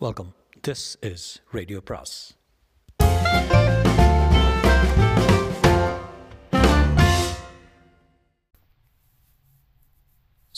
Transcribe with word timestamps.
Welcome 0.00 0.34
this 0.68 0.96
is 1.10 1.40
radio 1.52 1.80
பிராஸ் 1.88 2.14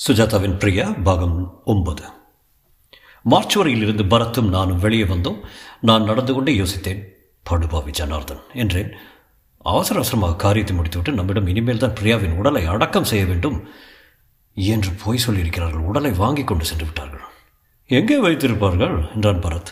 சுஜாதாவின் 0.06 0.58
பிரியா 0.58 0.90
பாகம் 0.90 1.62
ஒன்பது. 1.64 2.02
March 3.22 3.56
இருந்து 3.56 4.04
பரத்தும் 4.04 4.48
நானும் 4.48 4.78
வெளியே 4.78 5.02
வந்தோம். 5.02 5.38
நான் 5.80 6.04
நடந்து 6.04 6.34
கொண்டே 6.34 6.58
யோசித்தேன் 6.58 7.04
படுபாவி 7.42 7.90
ஜனார்தன் 7.90 8.42
என்றேன். 8.54 8.92
அவசர 9.58 9.98
அவசரமாக 10.00 10.36
காரியத்தை 10.36 10.76
முடித்துவிட்டு 10.76 11.12
நம்மிடம் 11.12 11.46
இனிமேல் 11.46 11.78
தான் 11.78 11.96
பிரியாவின் 12.00 12.36
உடலை 12.36 12.66
அடக்கம் 12.66 13.04
செய்ய 13.04 13.24
வேண்டும் 13.26 13.68
என்று 14.54 14.92
பொய் 15.04 15.24
சொல்லியிருக்கிறார்கள். 15.26 15.88
உடலை 15.92 16.10
வாங்கி 16.10 16.44
கொண்டு 16.44 16.64
சென்று 16.64 16.84
விட்டார்கள். 16.84 17.27
எங்கே 17.88 18.22
வைத்திருப்பார்கள் 18.22 19.14
என்றான் 19.14 19.42
பரத். 19.42 19.70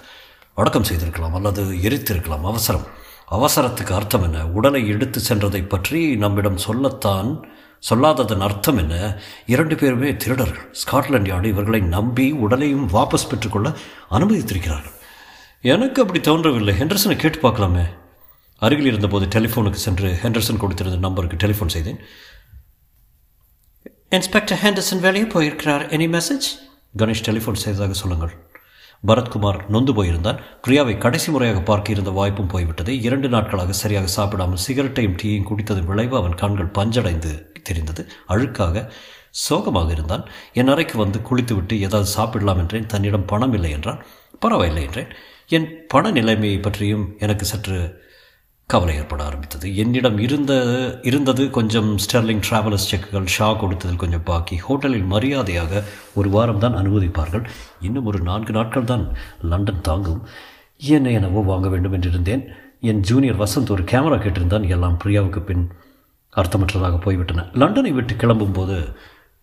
அடக்கம் 0.55 0.85
செய்திருக்கலாம் 0.85 1.35
அல்லது 1.35 1.63
எரித்திருக்கலாம். 1.65 2.43
அவசரம். 2.43 2.87
அவசரத்துக்கு 3.31 3.93
அர்த்தம் 3.93 4.23
என்ன? 4.23 4.47
உடலை 4.47 4.89
எடுத்து 4.89 5.21
சென்றதை 5.29 5.69
பற்றி 5.69 6.17
நம்மிடம் 6.17 6.57
சொல்லத்தான் 6.57 7.47
சொல்லாததன் 7.91 8.41
அர்த்தம் 8.41 8.77
என்ன? 8.77 9.21
இரண்டு 9.47 9.75
பேருமே 9.75 10.17
திருடர்கள். 10.17 10.73
ஸ்காட்லாண்ட் 10.73 11.31
யார்டு 11.31 11.45
இவர்களை 11.45 11.81
நம்பி 11.81 12.31
உடலையும் 12.31 12.91
வாபஸ் 12.91 13.29
பெற்றுக்கொள்ள 13.29 13.73
அனுமதித்திருக்கிறார்கள். 14.11 14.95
எனக்கு 15.61 16.03
அப்படி 16.03 16.21
தோன்றவில்லை. 16.21 16.75
ஹெண்டர்சனை 16.79 17.17
கேட்டு 17.17 17.39
பார்க்கலாமே. 17.39 17.85
அருகில் 18.57 18.87
இருந்தபோது 18.87 19.41
டெலிஃபோனுக்கு 19.41 19.83
சென்று 19.87 20.19
ஹெண்டர்சன் 20.23 20.61
கொடுத்திருந்த 20.61 20.99
நம்பருக்கு 20.99 21.47
டெலிஃபோன் 21.47 21.75
செய்தேன். 21.77 22.01
இன்ஸ்பெக்டர் 24.11 24.59
ஹேண்டர்சன் 24.63 25.01
வெளியே 25.01 25.25
போயிருக்கிறார். 25.25 25.87
எனி 25.97 26.21
மெசேஜ் 26.21 26.49
கணேஷ் 26.97 27.27
டெலிஃபோன் 27.27 27.63
செய்ததாக 27.65 27.93
சொல்லுங்கள். 27.93 28.35
பரத்குமார் 29.09 29.59
நொந்து 29.69 29.93
போயிருந்தான் 29.95 30.39
பிரியாவை 30.67 30.99
கடைசி 30.99 31.29
முறையாக 31.33 31.61
பார்க்க 31.61 31.95
இருந்த 31.95 32.11
வாய்ப்பும் 32.11 32.49
போய்விட்டது 32.49 32.93
இரண்டு 33.01 33.29
நாட்களாக 33.29 33.73
சரியாக 33.73 34.07
சாப்பிடாமல் 34.07 34.63
சிகரெட்டையும் 34.67 35.19
டீயையும் 35.23 35.49
குடித்ததன் 35.51 35.91
விளைவு 35.91 36.17
அவன் 36.17 36.35
கண்கள் 36.35 36.75
பஞ்சடைந்து 36.79 37.33
தெரிந்தது. 37.63 38.03
அழுக்காக 38.29 38.85
சோகமாக 39.31 39.91
இருந்தான் 39.91 40.25
என் 40.53 40.69
அறைக்கு 40.69 40.99
வந்து 40.99 41.19
குளித்துவிட்டு 41.23 41.75
ஏதாவது 41.81 42.09
சாப்பிடலாம் 42.09 42.59
என்றேன். 42.59 42.87
தன்னிடம் 42.87 43.25
பணம் 43.25 43.53
இல்லை 43.53 43.71
என்றான். 43.71 44.01
பரவாயில்லை 44.39 44.83
என்றேன். 44.83 45.11
என் 45.49 45.69
பண 45.89 46.11
நிலைமையை 46.11 46.59
பற்றியும் 46.59 47.05
எனக்கு 47.19 47.45
சற்று 47.45 47.79
கவலை 48.73 48.95
ஏற்பட 48.97 49.25
ஆரம்பித்தது. 49.25 49.67
என்னிடம் 49.77 50.19
இருந்த 50.19 50.53
இருந்தது 51.03 51.51
கொஞ்சம் 51.51 51.91
ஸ்டெர்லிங் 52.05 52.41
டிராவலர்ஸ் 52.47 52.87
செக்குகள் 52.91 53.29
ஷா 53.35 53.49
கொடுத்ததில் 53.53 54.01
கொஞ்சம் 54.03 54.25
பாக்கி. 54.25 54.57
ஹோட்டலில் 54.69 55.05
மரியாதையாக 55.05 55.83
ஒரு 56.15 56.29
வாரம் 56.29 56.59
தான் 56.59 56.75
அனுமதிப்பார்கள். 56.75 57.45
இன்னும் 57.81 58.05
ஒரு 58.05 58.21
நான்கு 58.21 58.53
நாட்கள் 58.53 58.85
தான் 58.85 59.05
லண்டன் 59.51 59.81
தாங்கும். 59.81 60.21
என்ன 60.77 61.11
எனவோ 61.11 61.45
வாங்க 61.45 61.69
வேண்டும் 61.69 61.93
என்றிருந்தேன். 61.93 62.43
என் 62.81 63.01
ஜூனியர் 63.01 63.41
வசந்த் 63.45 63.71
ஒரு 63.71 63.83
கேமரா 63.83 64.19
கேட்டிருந்தான். 64.25 64.67
எல்லாம் 64.69 64.99
பிரியாவுக்கு 65.05 65.43
பின் 65.43 65.65
அர்த்தமற்றதாக 66.33 66.99
போய்விட்டன. 67.01 67.47
லண்டனை 67.55 67.93
விட்டு 67.93 68.15
கிளம்பும்போது 68.15 68.79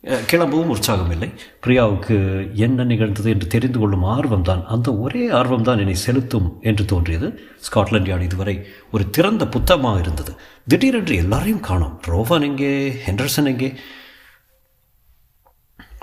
கிளம்பவும் 0.03 0.71
உற்சாகம் 0.73 1.11
இல்லை. 1.11 1.33
பிரியாவுக்கு 1.65 2.15
என்ன 2.53 2.83
நிகழ்ந்தது 2.83 3.29
என்று 3.29 3.47
தெரிந்து 3.47 3.79
கொள்ளும் 3.79 4.03
ஆர்வம்தான் 4.03 4.65
அந்த 4.65 4.95
ஒரே 4.95 5.29
ஆர்வம்தான் 5.29 5.77
என்னை 5.77 5.93
செலுத்தும் 5.93 6.57
என்று 6.61 6.85
தோன்றியது. 6.85 7.39
ஸ்காட்லாண்ட் 7.67 8.09
யார்டு 8.11 8.21
இதுவரை 8.21 8.67
ஒரு 8.91 9.09
திறந்த 9.09 9.47
புத்தகமாக 9.47 9.99
இருந்தது. 9.99 10.35
திடீரென்று 10.67 11.15
எல்லாரையும் 11.15 11.59
காணோம். 11.59 12.01
ரோவான் 12.07 12.41
எங்கே? 12.41 12.93
ஹெண்டர்சன் 13.05 13.45
எங்கே? 13.45 13.73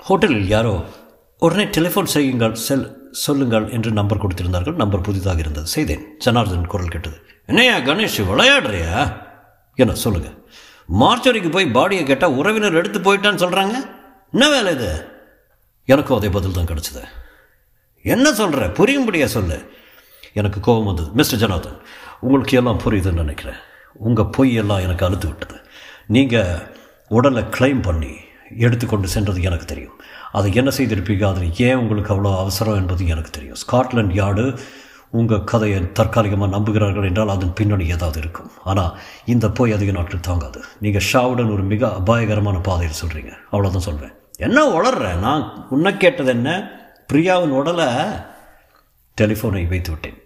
ஹோட்டலில் 0.09 0.45
யாரோ? 0.45 0.83
உடனே 1.37 1.63
டெலிஃபோன் 1.63 2.03
செய்யுங்கள் 2.03 2.53
செல் 2.53 3.09
சொல்லுங்கள் 3.11 3.69
என்று 3.69 3.91
நம்பர் 3.91 4.27
கொடுத்திருந்தார்கள். 4.27 4.73
நம்பர் 4.73 5.01
புதிதாக 5.01 5.39
இருந்தது. 5.39 5.67
செய்தேன். 5.67 6.05
ஜனார்தன் 6.17 6.67
குரல் 6.67 6.87
கேட்டது. 6.87 7.15
என்னையா 7.45 7.77
கணேஷ் 7.77 8.19
விளையாடுறியா? 8.31 9.17
என்ன 9.75 9.93
சொல்லுங்கள் 9.93 10.37
மார்ச்சரிக்கு 10.99 11.51
போய் 11.51 11.65
பாடியை 11.65 12.03
கேட்டால் 12.03 12.31
உறவினர் 12.31 12.73
எடுத்து 12.73 12.99
போயிட்டான்னு 12.99 13.41
சொல்கிறாங்க 13.43 13.73
என்ன 14.31 14.49
வேலை 14.49 14.73
இது? 14.73 15.05
எனக்கும் 15.85 16.17
அதே 16.17 16.29
பதில் 16.29 16.51
தான் 16.51 16.65
கிடச்சிது. 16.65 17.03
என்ன 18.03 18.33
சொல்கிற 18.33 18.67
புரியும்படியா 18.67 19.25
சொல்லு. 19.25 19.71
எனக்கு 20.33 20.59
கோபம் 20.59 20.85
வந்தது. 20.85 21.09
மிஸ்டர் 21.13 21.39
ஜனாதன் 21.39 21.77
உங்களுக்கு 22.19 22.57
எல்லாம் 22.57 22.79
புரியுதுன்னு 22.79 23.23
நினைக்கிறேன். 23.23 23.55
உங்கள் 23.93 24.25
பொய் 24.25 24.55
எல்லாம் 24.55 24.79
எனக்கு 24.79 25.05
அழுத்து 25.05 25.27
விட்டது. 25.27 25.59
நீங்கள் 26.07 26.61
உடலை 27.07 27.43
கிளைம் 27.43 27.81
பண்ணி 27.81 28.15
எடுத்துக்கொண்டு 28.57 29.07
சென்றது 29.07 29.41
எனக்கு 29.41 29.65
தெரியும். 29.65 30.01
அதை 30.31 30.53
என்ன 30.53 30.71
செய்திருப்பீங்க? 30.77 31.23
அதில் 31.23 31.55
ஏன் 31.55 31.75
உங்களுக்கு 31.75 32.13
அவ்வளோ 32.13 32.37
அவசரம் 32.37 32.75
என்பது 32.75 33.07
எனக்கு 33.07 33.29
தெரியும். 33.29 33.55
ஸ்காட்லாண்ட் 33.55 34.13
யார்டு 34.21 34.59
உங்கள் 35.19 35.47
கதையை 35.51 35.79
தற்காலிகமாக 35.97 36.51
நம்புகிறார்கள் 36.55 37.07
என்றால் 37.07 37.33
அதன் 37.35 37.53
பின்னணி 37.53 37.85
ஏதாவது 37.95 38.19
இருக்கும். 38.19 38.51
ஆனால் 38.63 38.93
இந்த 39.33 39.45
போய் 39.57 39.75
அதிக 39.77 39.91
நாட்கள் 39.91 40.27
தாங்காது. 40.27 40.59
நீங்கள் 40.83 41.07
ஷாவுடன் 41.11 41.53
ஒரு 41.55 41.63
மிக 41.71 41.87
அபாயகரமான 41.99 42.59
பாதையில் 42.69 42.99
சொல்கிறீங்க 43.01 43.31
அவ்வளோதான் 43.51 43.87
சொல்வேன் 43.87 44.13
என்ன 44.47 44.59
உளர்ற? 44.77 45.07
நான் 45.19 45.43
உன்னை 45.69 45.91
கேட்டது 45.97 46.31
என்ன? 46.37 46.49
பிரியாவின் 47.09 47.57
உடலை 47.59 47.87
டெலிஃபோனை 49.17 49.63
வைத்து 49.67 49.91
விட்டேன். 49.91 50.19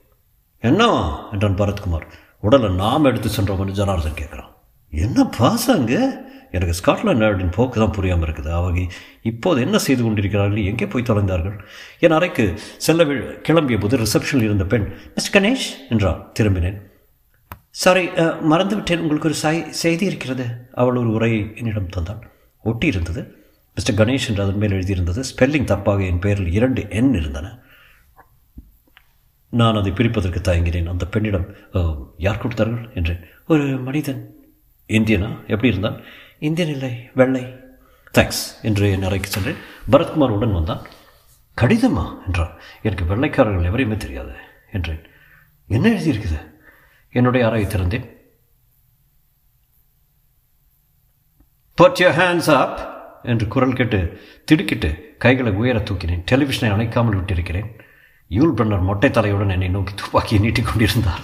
என்னவா 0.64 1.02
என்றான் 1.32 1.60
பரத்குமார். 1.62 2.06
உடலை 2.40 2.70
நாம் 2.84 3.08
எடுத்து 3.10 3.30
சென்றோம்னு 3.30 3.78
ஜனார்தன் 3.80 4.20
கேட்குறான். 4.22 4.52
என்ன 4.94 5.28
பாசங்க 5.40 5.94
எனக்கு 6.58 6.76
ஸ்காட்லாண்ட் 6.80 7.22
நாட்டின் 7.24 7.54
போக்கு 7.58 7.78
தான் 7.84 7.96
புரியாமல் 7.98 8.28
இருக்குது. 8.28 8.52
அவங்க 8.60 8.82
இப்போது 9.32 9.64
என்ன 9.66 9.78
செய்து 9.86 10.02
கொண்டிருக்கிறார்கள்? 10.06 10.68
எங்கே 10.72 10.88
போய் 10.94 11.08
தொலைந்தார்கள்? 11.10 11.56
என் 12.06 12.18
அறைக்கு 12.18 12.46
செல்ல 12.88 13.06
கிளம்பிய 13.48 13.80
போது 13.84 14.02
ரிசப்ஷனில் 14.04 14.48
இருந்த 14.50 14.68
பெண் 14.74 14.88
மிஸ்டர் 15.16 15.36
கணேஷ் 15.38 15.68
என்றார் 15.96 16.20
திரும்பினேன். 16.40 16.78
சாரி 17.84 18.04
மறந்துவிட்டேன். 18.52 19.02
உங்களுக்கு 19.06 19.30
ஒரு 19.30 19.38
சாய் 19.44 19.60
செய்தி 19.84 20.06
இருக்கிறது. 20.12 20.46
அவள் 20.82 21.00
ஒரு 21.02 21.10
உரையை 21.18 21.42
என்னிடம் 21.62 21.94
தந்தாள். 21.96 22.22
ஒட்டி 22.64 22.88
இருந்தது. 22.94 23.22
மிஸ்டர் 23.78 24.00
கணேஷ் 24.00 24.28
என்று 24.32 24.44
அதன் 24.44 24.62
மேல் 24.62 24.76
எழுதியிருந்தது. 24.78 25.22
ஸ்பெல்லிங் 25.32 25.70
தப்பாக 25.72 26.04
என் 26.10 26.22
பெயரில் 26.26 26.54
இரண்டு 26.58 26.82
எண் 27.00 27.14
இருந்தன. 27.22 27.48
நான் 29.60 29.80
அதை 29.80 29.92
பிரிப்பதற்கு 29.98 30.40
தயங்கினேன். 30.46 30.88
அந்த 30.94 31.06
பெண்ணிடம் 31.14 31.46
யார் 32.26 32.42
கொடுத்தார்கள்? 32.44 32.86
என்றேன். 33.00 33.22
ஒரு 33.54 33.66
மனிதன். 33.88 34.22
இந்தியனா? 34.90 35.30
எப்படி 35.54 35.70
இருந்தான்? 35.74 36.00
இந்தியன் 36.40 36.72
இல்லை 36.72 37.10
வெள்ளை. 37.14 37.60
தேங்க்ஸ் 38.18 38.62
என்று 38.62 38.92
என் 38.92 39.04
அறைக்கு 39.04 39.30
சென்றேன். 39.30 39.56
பரத்குமார் 39.92 40.30
உடன் 40.30 40.54
வந்தான். 40.54 40.82
கடிதமா? 41.62 42.26
என்றான் 42.26 42.60
எனக்கு 42.82 43.06
வெள்ளைக்காரர்கள் 43.06 43.72
எவரையுமே 43.72 43.98
தெரியாது 43.98 44.34
என்றேன். 44.72 45.02
என்ன 45.68 45.90
எழுதியிருக்குது 45.90 46.54
என்னுடைய 47.10 47.48
அறையை 47.48 47.72
திறந்தேன். 47.72 48.14
Put 51.82 51.94
your 51.94 52.18
hands 52.20 52.56
up 52.56 52.94
என்று 53.24 53.48
குரல் 53.48 53.74
கேட்டு 53.74 54.22
திடுக்கிட்டு 54.46 55.16
கைகளை 55.20 55.52
உயர 55.52 55.80
தூக்கினேன். 55.80 56.24
டெலிவிஷனை 56.32 56.72
அணைக்காமல் 56.72 57.18
விட்டிருக்கிறேன். 57.18 57.80
யூல் 58.30 58.54
பிரன்னர் 58.54 58.82
மொட்டை 58.82 59.10
தலையுடன் 59.10 59.52
என்னை 59.52 59.70
நோக்கி 59.70 59.94
துப்பாக்கியை 59.94 60.44
நீட்டிக் 60.44 60.66
கொண்டிருந்தார். 60.66 61.22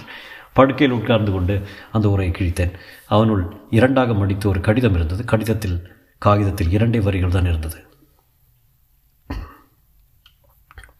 படுக்கையில் 0.52 0.96
உட்கார்ந்து 0.96 1.32
கொண்டு 1.32 1.68
அந்த 1.92 2.08
உரையை 2.08 2.34
கிழித்தேன். 2.34 2.78
அவனுள் 3.06 3.56
இரண்டாக 3.70 4.14
மடித்து 4.14 4.48
ஒரு 4.48 4.60
கடிதம் 4.60 4.94
இருந்தது. 4.94 5.24
கடிதத்தில் 5.24 5.96
காகிதத்தில் 6.18 6.70
இரண்டே 6.70 7.00
வரிகள் 7.00 7.30
தான் 7.30 7.44
இருந்தது. 7.44 7.86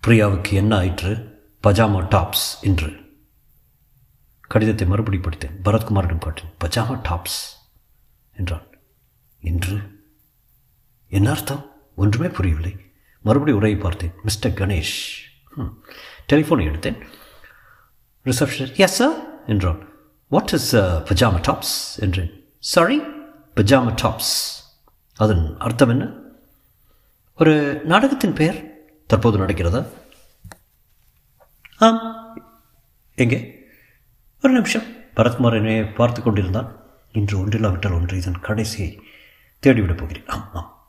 பிரியாவுக்கு 0.07 0.53
என்ன 0.53 0.77
ஆயிற்று? 0.77 1.41
பஜாமா 1.63 2.03
டாப்ஸ் 2.03 2.63
என்று. 2.63 3.01
கடிதத்தை 4.41 4.87
மறுபடி 4.87 5.19
படித்தேன். 5.19 5.61
பரத்குமாரிடம் 5.65 6.19
காட்டினேன். 6.19 6.55
பஜாமா 6.65 7.01
டாப்ஸ் 7.09 7.71
என்றான். 8.37 8.67
இன்று 9.41 9.79
என்ன 11.09 11.31
அர்த்தம்? 11.31 11.73
ஒன்றுமே 11.97 12.29
புரியவில்லை. 12.29 12.93
மறுபடி 13.21 13.53
உரையை 13.53 13.81
பார்த்தேன். 13.81 14.13
மிஸ்டர் 14.23 14.53
கணேஷ். 14.53 14.85
ம். 15.55 15.63
டெலிஃபோனை 16.33 16.67
எடுத்தேன். 16.67 17.03
ரிசப்ஷன் 18.25 18.77
எஸ் 18.77 18.95
சார் 18.95 19.32
என்றான். 19.47 19.89
வாட் 20.29 20.51
இஸ் 20.53 20.77
பஜாமா 20.77 21.41
டாப்ஸ் 21.49 22.01
என்றேன். 22.01 22.45
சாரி 22.59 23.01
பஜாமா 23.57 23.95
டாப்ஸ் 24.03 24.61
அதன் 25.17 25.55
அர்த்தம் 25.59 25.89
என்ன? 25.89 26.11
ஒரு 27.39 27.81
நாடகத்தின் 27.85 28.33
பெயர் 28.33 28.75
தற்போது 29.07 29.39
நடக்கிறதா? 29.39 29.87
ஆம். 31.77 32.39
எங்கே? 33.15 33.67
ஒரு 34.43 34.53
நிமிஷம். 34.53 34.83
பரத்குமார் 35.17 35.55
என்னை 35.55 35.85
பார்த்து 35.85 36.23
கொண்டிருந்தான். 36.23 36.81
இன்று 37.13 37.47
ஒன்றில்லாவிட்டால் 37.47 37.95
ஒன்று 37.95 38.17
இதன் 38.17 38.41
கடைசியை 38.41 39.03
தேடிவிடப் 39.67 39.97
போகிறேன். 39.97 40.27
ஆம் 40.27 40.51
ஆம். 40.53 40.87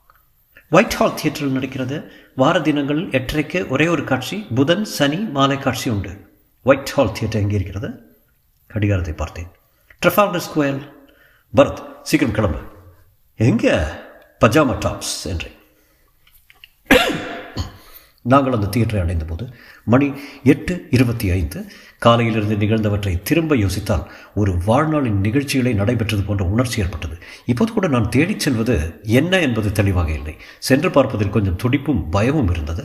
ஒயிட் 0.70 0.90
ஹால் 0.90 1.14
தியேட்டரில் 1.14 1.52
நடக்கிறது. 1.52 2.10
வார 2.34 2.60
தினங்களில் 2.60 3.08
எட்டரைக்கு 3.08 3.68
ஒரே 3.68 3.86
ஒரு 3.86 4.04
காட்சி 4.04 4.46
புதன் 4.54 4.84
சனி 4.84 5.16
மாலை 5.16 5.58
காட்சி 5.58 5.90
உண்டு. 5.90 6.38
ஒயிட் 6.64 6.92
ஹால் 6.92 7.12
தியேட்டர் 7.12 7.40
எங்கே 7.40 7.54
இருக்கிறது? 7.54 8.03
கடிகாரத்தை 8.74 9.12
பார்த்தேன். 9.12 9.48
ட்ரஃபால்டர் 10.06 10.40
ஸ்கொயர் 10.54 10.92
பரத் 11.56 11.82
சீக்கிரம் 12.02 12.34
கிளம்பு. 12.34 12.58
எங்கே? 13.34 13.74
பஜாமா 14.40 14.78
டாப்ஸ் 14.86 15.24
என்றேன். 15.24 15.56
நாங்கள் 18.24 18.52
அந்த 18.52 18.68
தியேட்டரை 18.74 19.00
அடைந்தபோது 19.00 19.44
மணி 19.84 20.12
எட்டு 20.44 20.86
இருபத்தி 20.90 21.30
ஐந்து 21.30 21.58
காலையிலிருந்து 21.98 22.56
நிகழ்ந்தவற்றை 22.56 23.22
திரும்ப 23.22 23.56
யோசித்தால் 23.56 24.04
ஒரு 24.34 24.52
வாழ்நாளின் 24.66 25.20
நிகழ்ச்சிகளை 25.20 25.72
நடைபெற்றது 25.74 26.22
போன்ற 26.22 26.44
உணர்ச்சி 26.44 26.80
ஏற்பட்டது. 26.82 27.16
இப்போது 27.46 27.72
கூட 27.72 27.86
நான் 27.88 28.08
தேடிச் 28.08 28.38
செல்வது 28.38 29.00
என்ன 29.02 29.40
என்பது 29.40 29.72
தெளிவாக 29.72 30.12
இல்லை. 30.12 30.34
சென்று 30.58 30.90
பார்ப்பதில் 30.90 31.30
கொஞ்சம் 31.30 31.56
துடிப்பும் 31.56 32.10
பயமும் 32.10 32.50
இருந்தது. 32.50 32.84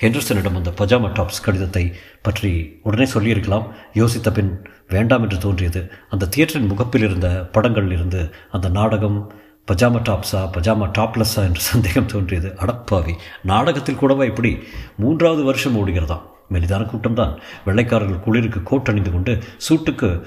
ஹெண்டர்சனிடம் 0.00 0.54
அந்த 0.54 0.70
பஜாமா 0.70 1.10
டாப்ஸ் 1.10 1.44
கடிதத்தை 1.44 1.92
பற்றி 2.22 2.80
உடனே 2.82 3.06
சொல்லியிருக்கலாம். 3.06 3.68
யோசித்த 3.94 4.32
பின் 4.32 4.52
வேண்டாம் 4.88 5.22
என்று 5.22 5.38
தோன்றியது. 5.38 5.90
அந்த 6.10 6.26
தியேட்டரின் 6.26 6.66
முகப்பில் 6.66 7.02
இருந்த 7.02 7.28
படங்களில் 7.52 7.92
இருந்து 7.92 8.34
அந்த 8.50 8.68
நாடகம் 8.68 9.32
பஜாமா 9.70 10.00
டாப்ஸா 10.08 10.40
பஜாமா 10.56 10.86
டாப்லெஸ்ஸா 10.98 11.42
என்று 11.48 11.60
சந்தேகம் 11.60 12.06
தோன்றியது. 12.06 12.54
அடப்பாவி. 12.60 13.14
நாடகத்தில் 13.42 13.96
கூடவா 13.96 14.24
இப்படி? 14.24 14.58
மூன்றாவது 14.96 15.42
வருஷம் 15.42 15.76
ஓடுகிறதாம். 15.80 16.26
மெலிதான 16.52 16.86
கூட்டம்தான். 16.92 17.38
வெள்ளைக்காரர்கள் 17.64 18.20
குளிருக்கு 18.20 18.62
கோட் 18.62 18.88
அணிந்து 18.88 19.12
கொண்டு 19.12 19.38
சூட்டுக்கு 19.68 20.24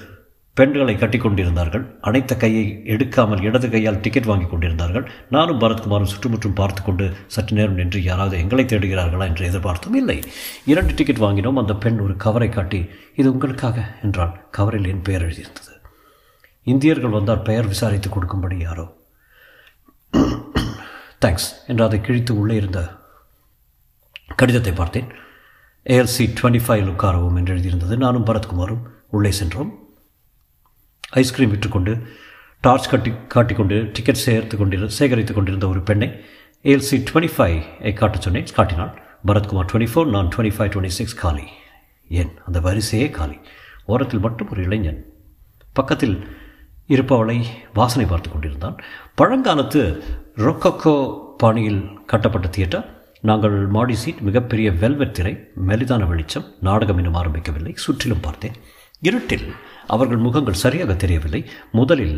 பெண்களை 0.53 0.95
கட்டி 0.95 1.17
கொண்டிருந்தார்கள். 1.17 1.99
அனைத்த 2.01 2.37
கையை 2.37 2.81
எடுக்காமல் 2.85 3.41
இடது 3.41 3.69
கையால் 3.69 3.99
டிக்கெட் 3.99 4.25
வாங்கி 4.25 4.45
கொண்டிருந்தார்கள். 4.45 5.11
நானும் 5.29 5.59
பரத்குமாரும் 5.59 6.11
சுற்றுமுற்றும் 6.13 6.53
பார்த்து 6.53 6.81
கொண்டு 6.81 7.13
சற்று 7.27 7.55
நேரம் 7.55 7.73
நின்று 7.73 8.03
யாராவது 8.03 8.37
எங்களை 8.37 8.65
தேடுகிறார்களா 8.65 9.23
என்று 9.23 9.45
எதிர்பார்த்தும் 9.45 9.93
இல்லை. 9.93 10.19
இரண்டு 10.65 10.93
டிக்கெட் 10.93 11.17
வாங்கினோம். 11.17 11.53
அந்த 11.53 11.75
பெண் 11.75 11.99
ஒரு 11.99 12.15
கவரை 12.15 12.49
காட்டி 12.49 12.89
இது 13.15 13.31
உங்களுக்காக 13.31 13.95
என்றால் 14.03 14.49
கவரில் 14.57 14.87
என் 14.87 15.01
பெயர் 15.01 15.27
எழுதியிருந்தது. 15.27 15.73
இந்தியர்கள் 16.63 17.09
வந்தால் 17.09 17.41
பெயர் 17.41 17.67
விசாரித்து 17.67 18.09
கொடுக்கும்படி 18.09 18.57
யாரோ 18.57 19.01
தேங்க்ஸ் 21.25 21.49
என்று 21.67 21.83
அதை 21.83 22.01
கிழித்து 22.01 22.39
உள்ளே 22.39 22.55
இருந்த 22.55 22.95
கடிதத்தை 24.35 24.71
பார்த்தேன். 24.71 25.07
ஏஎல்சி 25.85 26.35
டுவெண்ட்டி 26.41 26.61
ஃபைவ் 26.67 26.87
உட்காரவும் 26.87 27.35
என்று 27.35 27.55
எழுதியிருந்தது. 27.55 27.97
நானும் 27.97 28.25
பரத்குமாரும் 28.25 28.81
உள்ளே 29.09 29.31
சென்றோம். 29.31 29.79
ஐஸ்கிரீம் 31.09 31.49
விற்றுக்கொண்டு 31.49 32.07
டார்ச் 32.61 32.89
கட்டி 32.89 33.13
காட்டிக்கொண்டு 33.27 33.89
டிக்கெட் 33.93 34.15
சேர்த்து 34.15 34.57
கொண்டிரு 34.57 34.85
சேகரித்து 34.85 35.33
கொண்டிருந்த 35.33 35.67
ஒரு 35.67 35.81
பெண்ணை 35.81 36.07
ஏஎல்சி 36.63 36.91
டுவெண்ட்டி 36.91 37.29
ஃபைவ் 37.37 37.83
ஐ 37.83 37.93
காட்ட 37.93 38.17
சொன்னேன். 38.19 38.45
காட்டினாள் 38.45 39.01
பரத்குமார் 39.27 39.65
டுவெண்ட்டி 39.73 39.87
ஃபோர் 39.93 40.09
நான் 40.09 40.29
டுவெண்ட்டி 40.35 40.53
ஃபைவ் 40.57 40.71
டுவெண்ட்டி 40.71 40.87
சிக்ஸ் 40.87 41.15
காலி. 41.15 41.43
ஏன்? 42.09 42.31
அந்த 42.45 42.59
வரிசையே 42.59 43.09
காலி. 43.09 43.39
ஓரத்தில் 43.85 44.19
மட்டும் 44.19 44.49
ஒரு 44.49 44.63
இளைஞன். 44.63 45.05
பக்கத்தில் 45.73 46.37
இருப்பவளை 46.87 47.37
வாசனை 47.73 48.09
பார்த்து 48.09 48.31
கொண்டிருந்தான். 48.31 48.77
பழங்காலத்து 49.21 50.01
ரொக்கோக்கோ 50.35 50.95
பாணியில் 51.37 51.81
கட்டப்பட்ட 52.05 52.47
தியேட்டர். 52.47 53.01
நாங்கள் 53.21 53.57
மாடி 53.65 53.95
சீட் 53.95 54.19
மிகப்பெரிய 54.19 54.71
வெல்வெட் 54.71 55.13
திரை 55.13 55.33
மெலிதான 55.67 56.07
வெளிச்சம் 56.07 56.47
நாடகம் 56.59 56.97
இன்னும் 56.97 57.19
ஆரம்பிக்கவில்லை. 57.23 57.75
சுற்றிலும் 57.75 58.19
பார்த்தேன். 58.19 58.57
இருட்டில் 59.01 59.47
அவர்கள் 59.87 60.17
முகங்கள் 60.17 60.61
சரியாக 60.63 60.93
தெரியவில்லை. 60.93 61.45
முதலில் 61.71 62.17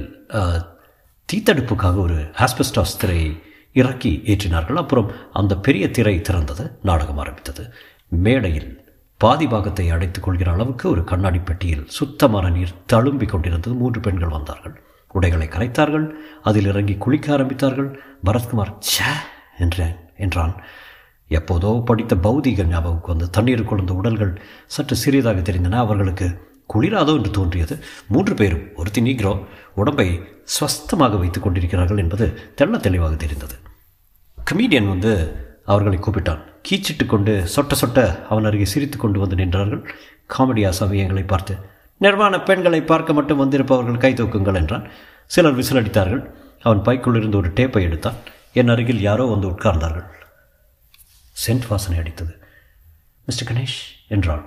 தீத்தடுப்புக்காக 1.34 1.96
ஒரு 1.98 2.18
ஆஸ்பெஸ்டாஸ் 2.46 3.00
திரையை 3.00 3.30
இறக்கி 3.74 4.22
ஏற்றினார்கள். 4.26 4.82
அப்புறம் 4.84 5.12
அந்த 5.32 5.58
பெரிய 5.58 5.92
திரை 5.92 6.22
திறந்தது. 6.22 6.66
நாடகம் 6.82 7.18
ஆரம்பித்தது. 7.18 7.74
மேடையில் 8.10 8.85
பாதி 9.18 9.48
பாகத்தை 9.48 9.90
அடைத்துக் 9.90 10.24
கொள்கிற 10.24 10.52
அளவுக்கு 10.52 10.90
ஒரு 10.90 11.04
கண்ணாடி 11.04 11.40
பெட்டியில் 11.40 11.86
சுத்தமான 11.88 12.50
நீர் 12.50 12.74
தழும்பிக் 12.94 13.30
கொண்டிருந்தது. 13.30 13.76
மூன்று 13.76 14.00
பெண்கள் 14.00 14.28
வந்தார்கள். 14.28 14.84
உடைகளை 15.12 15.48
கரைத்தார்கள். 15.48 16.10
அதில் 16.44 16.66
இறங்கி 16.66 16.96
குளிக்க 16.96 17.38
ஆரம்பித்தார்கள். 17.38 17.98
பரத்குமார் 18.26 18.76
சே 18.80 19.06
என்றேன். 19.60 19.96
என்றான். 20.18 20.62
எப்போதோ 21.30 21.84
படித்த 21.84 22.16
பௌதீக 22.16 22.64
ஞாபகம் 22.64 23.02
வந்து 23.04 23.30
தண்ணீருக்குள் 23.30 23.80
அந்த 23.80 23.94
உடல்கள் 23.94 24.42
சற்று 24.66 24.96
சிறியதாக 24.96 25.40
தெரிந்தன. 25.40 25.76
அவர்களுக்கு 25.76 26.54
குளிராதோ 26.74 27.16
என்று 27.16 27.32
தோன்றியது. 27.32 27.84
மூன்று 28.08 28.34
பேரும் 28.34 28.70
ஒருத்தி 28.76 29.02
நீக்ரோ 29.02 29.46
உடம்பை 29.76 30.22
ஸ்வஸ்தமாக 30.46 31.20
வைத்துக் 31.20 31.44
கொண்டிருக்கிறார்கள் 31.44 31.98
என்பது 31.98 32.40
தெள்ள 32.62 32.78
தெளிவாக 32.78 33.16
தெரிந்தது. 33.16 33.56
கமீடியன் 34.52 34.88
வந்து 34.88 35.45
அவர்களை 35.66 35.98
கூப்பிட்டான். 35.98 36.42
கீச்சிட்டு 36.68 37.06
கொண்டு 37.06 37.48
சொட்ட 37.56 37.74
சொட்ட 37.82 38.26
அவன் 38.26 38.44
அருகே 38.44 38.66
சிரித்து 38.66 38.98
கொண்டு 38.98 39.20
வந்து 39.20 39.36
நின்றார்கள். 39.36 39.90
காமெடி 40.34 40.68
ஆசாமி 40.68 40.98
எங்களை 40.98 41.24
பார்த்து 41.24 41.56
நிர்வாண 41.98 42.42
பெண்களை 42.42 42.82
பார்க்க 42.82 43.14
மட்டும் 43.14 43.38
வந்திருப்பவர்கள் 43.38 43.98
கை 43.98 44.14
தூக்குங்கள் 44.14 44.56
என்றான். 44.56 44.88
சிலர் 45.26 45.58
விசிலடித்தார்கள். 45.60 46.30
அவன் 46.62 46.80
பைக்குள்ளிருந்து 46.80 47.36
ஒரு 47.36 47.50
டேப்பை 47.50 47.82
எடுத்தான். 47.82 48.16
என் 48.54 48.68
அருகில் 48.68 49.02
யாரோ 49.02 49.26
வந்து 49.26 49.48
உட்கார்ந்தார்கள். 49.48 50.06
சென்ட் 51.48 51.68
வாசனை 51.68 52.00
அடித்தது. 52.00 52.34
மிஸ்டர் 53.26 53.50
கணேஷ் 53.52 53.80
என்றாள் 54.08 54.44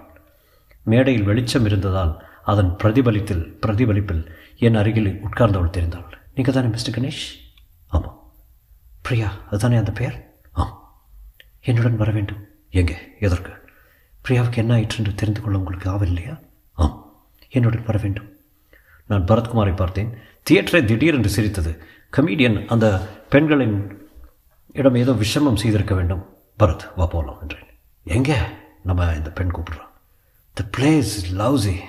மேடையில் 0.84 1.22
வெளிச்சம் 1.22 1.64
இருந்ததால் 1.64 2.22
அதன் 2.42 2.76
பிரதிபலித்தில் 2.82 3.58
பிரதிபலிப்பில் 3.66 4.30
என் 4.58 4.74
அருகில் 4.74 5.20
உட்கார்ந்தவள் 5.28 5.74
தெரிந்தாள். 5.76 6.06
நீங்கள் 6.34 6.54
தானே 6.54 6.66
மிஸ்டர் 6.66 6.94
கணேஷ்? 6.94 7.24
ஆமாம். 7.88 8.32
பிரியா 9.02 9.30
அதுதானே 9.48 9.76
அந்த 9.76 9.92
பெயர்? 9.92 10.16
என்னுடன் 11.60 11.96
வர 11.96 12.12
வேண்டும். 12.12 12.48
எங்கே? 12.70 12.96
எதற்கு? 13.20 13.52
பிரியாவுக்கு 14.28 14.56
என்ன 14.56 14.74
ஆயிற்று 14.74 14.98
என்று 14.98 15.14
தெரிந்து 15.14 15.40
கொள்ள 15.40 15.58
உங்களுக்கு 15.58 15.90
ஆவல் 15.90 16.06
இல்லையா? 16.06 16.40
ஆம். 16.72 17.12
என்னுடன் 17.50 17.84
வர 17.86 17.98
வேண்டும். 17.98 18.36
நான் 19.06 19.24
பரத்குமாரை 19.24 19.76
பார்த்தேன். 19.76 20.18
தியேட்டரை 20.50 20.84
திடீரென்று 20.84 21.28
சிரித்தது. 21.28 21.82
கமீடியன் 22.16 22.66
அந்த 22.66 23.08
பெண்களின் 23.30 24.08
இடம் 24.72 24.94
ஏதோ 24.94 25.12
விஷமம் 25.12 25.56
செய்திருக்க 25.56 25.94
வேண்டும். 25.94 26.36
பரத் 26.58 26.90
வா 26.96 27.06
போகலாம் 27.06 27.40
என்றேன். 27.40 27.66
எங்கே? 28.04 28.36
நம்ம 28.82 29.12
இந்த 29.14 29.30
பெண் 29.30 29.50
கூப்பிடுறான். 29.50 29.86
த 30.52 30.64
பிளேஸ் 30.76 31.06
லவ்ஸி 31.32 31.80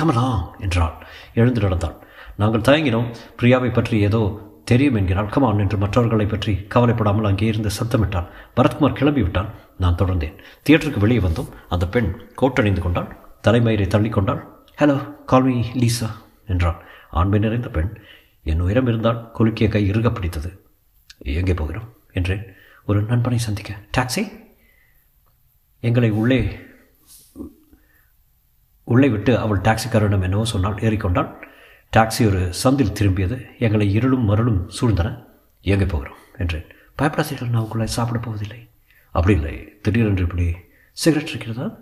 கமலாம் 0.00 0.60
என்றாள். 0.60 1.06
எழுந்து 1.34 1.60
நடந்தாள் 1.60 2.06
நாங்கள் 2.36 2.60
தயங்கினோம். 2.60 3.14
பிரியாவை 3.40 3.72
பற்றி 3.72 4.00
ஏதோ 4.00 4.47
தெரியும் 4.70 4.96
என்கிறாள் 4.98 5.32
கமான் 5.34 5.62
என்று 5.64 5.76
மற்றவர்களை 5.82 6.26
பற்றி 6.26 6.52
கவலைப்படாமல் 6.74 7.28
அங்கே 7.28 7.46
இருந்து 7.52 7.70
சத்தமிட்டான் 7.78 8.30
பரத்குமார் 8.56 8.98
கிளம்பிவிட்டான். 8.98 9.50
நான் 9.82 9.98
தொடர்ந்தேன். 10.00 10.36
தியேட்டருக்கு 10.64 11.04
வெளியே 11.04 11.20
வந்தோம். 11.26 11.50
அந்த 11.68 11.84
பெண் 11.94 12.10
கோட்டணிந்து 12.40 12.82
கொண்டாள். 12.84 13.08
தலைமயிரை 13.46 13.86
தள்ளிக்கொண்டாள் 13.94 14.40
ஹலோ 14.80 14.96
கால்மி 15.24 15.56
லீசா 15.82 16.08
என்றாள். 16.46 16.78
ஆண்மை 17.20 17.38
நிறைந்த 17.38 17.68
பெண். 17.76 17.90
என் 18.50 18.62
உயரம் 18.66 18.88
இருந்தால் 18.90 19.22
குலுக்கிய 19.38 19.68
கை 19.68 19.82
இறுக 19.90 20.08
பிடித்தது. 20.12 20.50
எங்கே 21.38 21.54
போகிறோம்? 21.54 21.88
என்றேன். 22.18 22.44
ஒரு 22.88 23.00
நண்பனை 23.02 23.38
சந்திக்க. 23.46 23.72
டாக்ஸி 23.96 24.22
எங்களை 25.82 26.10
உள்ளே 26.20 26.40
உள்ளே 28.88 29.08
விட்டு 29.08 29.32
அவள் 29.38 29.64
டாக்ஸிக்காரரிடம் 29.66 30.24
என்னவோ 30.26 30.44
சொன்னால் 30.44 30.78
ஏறிக்கொண்டாள். 30.86 31.30
டாக்ஸி 31.96 32.26
ஒரு 32.26 32.52
சந்தில் 32.64 32.92
திரும்பியது. 33.00 33.46
எங்களை 33.58 33.92
இருளும் 33.92 34.24
மருளும் 34.24 34.70
சூழ்ந்தன. 34.80 35.24
எங்கே 35.60 35.86
போகிறோம் 35.86 36.16
என்றேன். 36.38 36.66
பயப்படாதீர்கள் 36.98 37.48
நான் 37.48 37.62
உங்களை 37.62 37.86
சாப்பிட 37.86 38.18
போவதில்லை. 38.18 38.68
அப்படி 39.10 39.34
இல்லை. 39.34 39.78
திடீரென்று 39.82 40.22
இப்படி 40.22 40.56
சிகரெட் 40.92 41.28
இருக்கிறதா? 41.28 41.78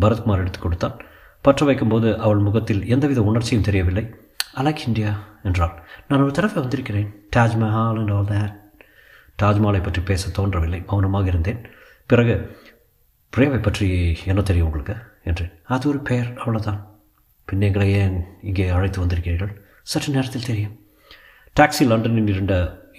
பரத்குமார் 0.00 0.38
எடுத்து 0.38 0.58
கொடுத்தான். 0.58 1.00
பற்ற 1.40 1.66
வைக்கும்போது 1.66 2.18
அவள் 2.18 2.38
முகத்தில் 2.38 2.86
எந்தவித 2.86 3.22
உணர்ச்சியும் 3.22 3.62
தெரியவில்லை. 3.62 4.14
I 4.54 4.74
இந்தியா 4.86 5.24
என்றாள். 5.42 5.82
நான் 6.08 6.22
ஒரு 6.22 6.30
தடவை 6.30 6.56
வந்திருக்கிறேன். 6.56 7.28
Taj Mahal 7.36 7.98
and 7.98 8.10
all 8.10 8.24
that. 8.24 8.58
தாஜ்மஹாலை 9.42 9.82
பற்றி 9.82 10.02
பேச 10.02 10.30
தோன்றவில்லை. 10.30 10.82
மௌனமாக 10.86 11.26
இருந்தேன். 11.26 11.66
பிறகு 12.06 12.56
பிரேமை 13.36 13.62
பற்றி 13.62 14.16
என்ன 14.26 14.42
தெரியும் 14.42 14.66
உங்களுக்கு? 14.66 14.96
என்றேன். 15.24 15.52
அது 15.64 15.88
ஒரு 15.88 15.98
பெயர் 15.98 16.32
அவ்வளோதான் 16.32 16.88
பின் 17.50 17.64
எங்களை 17.68 17.88
ஏன் 18.02 18.16
இங்கே 18.42 18.66
அழைத்து 18.68 18.98
வந்திருக்கிறீர்கள்? 19.04 19.52
சற்று 19.82 20.10
நேரத்தில் 20.12 20.48
தெரியும். 20.50 20.74
டாக்ஸி 21.56 21.84
லண்டனின் 21.90 22.30
இருண்ட 22.32 22.54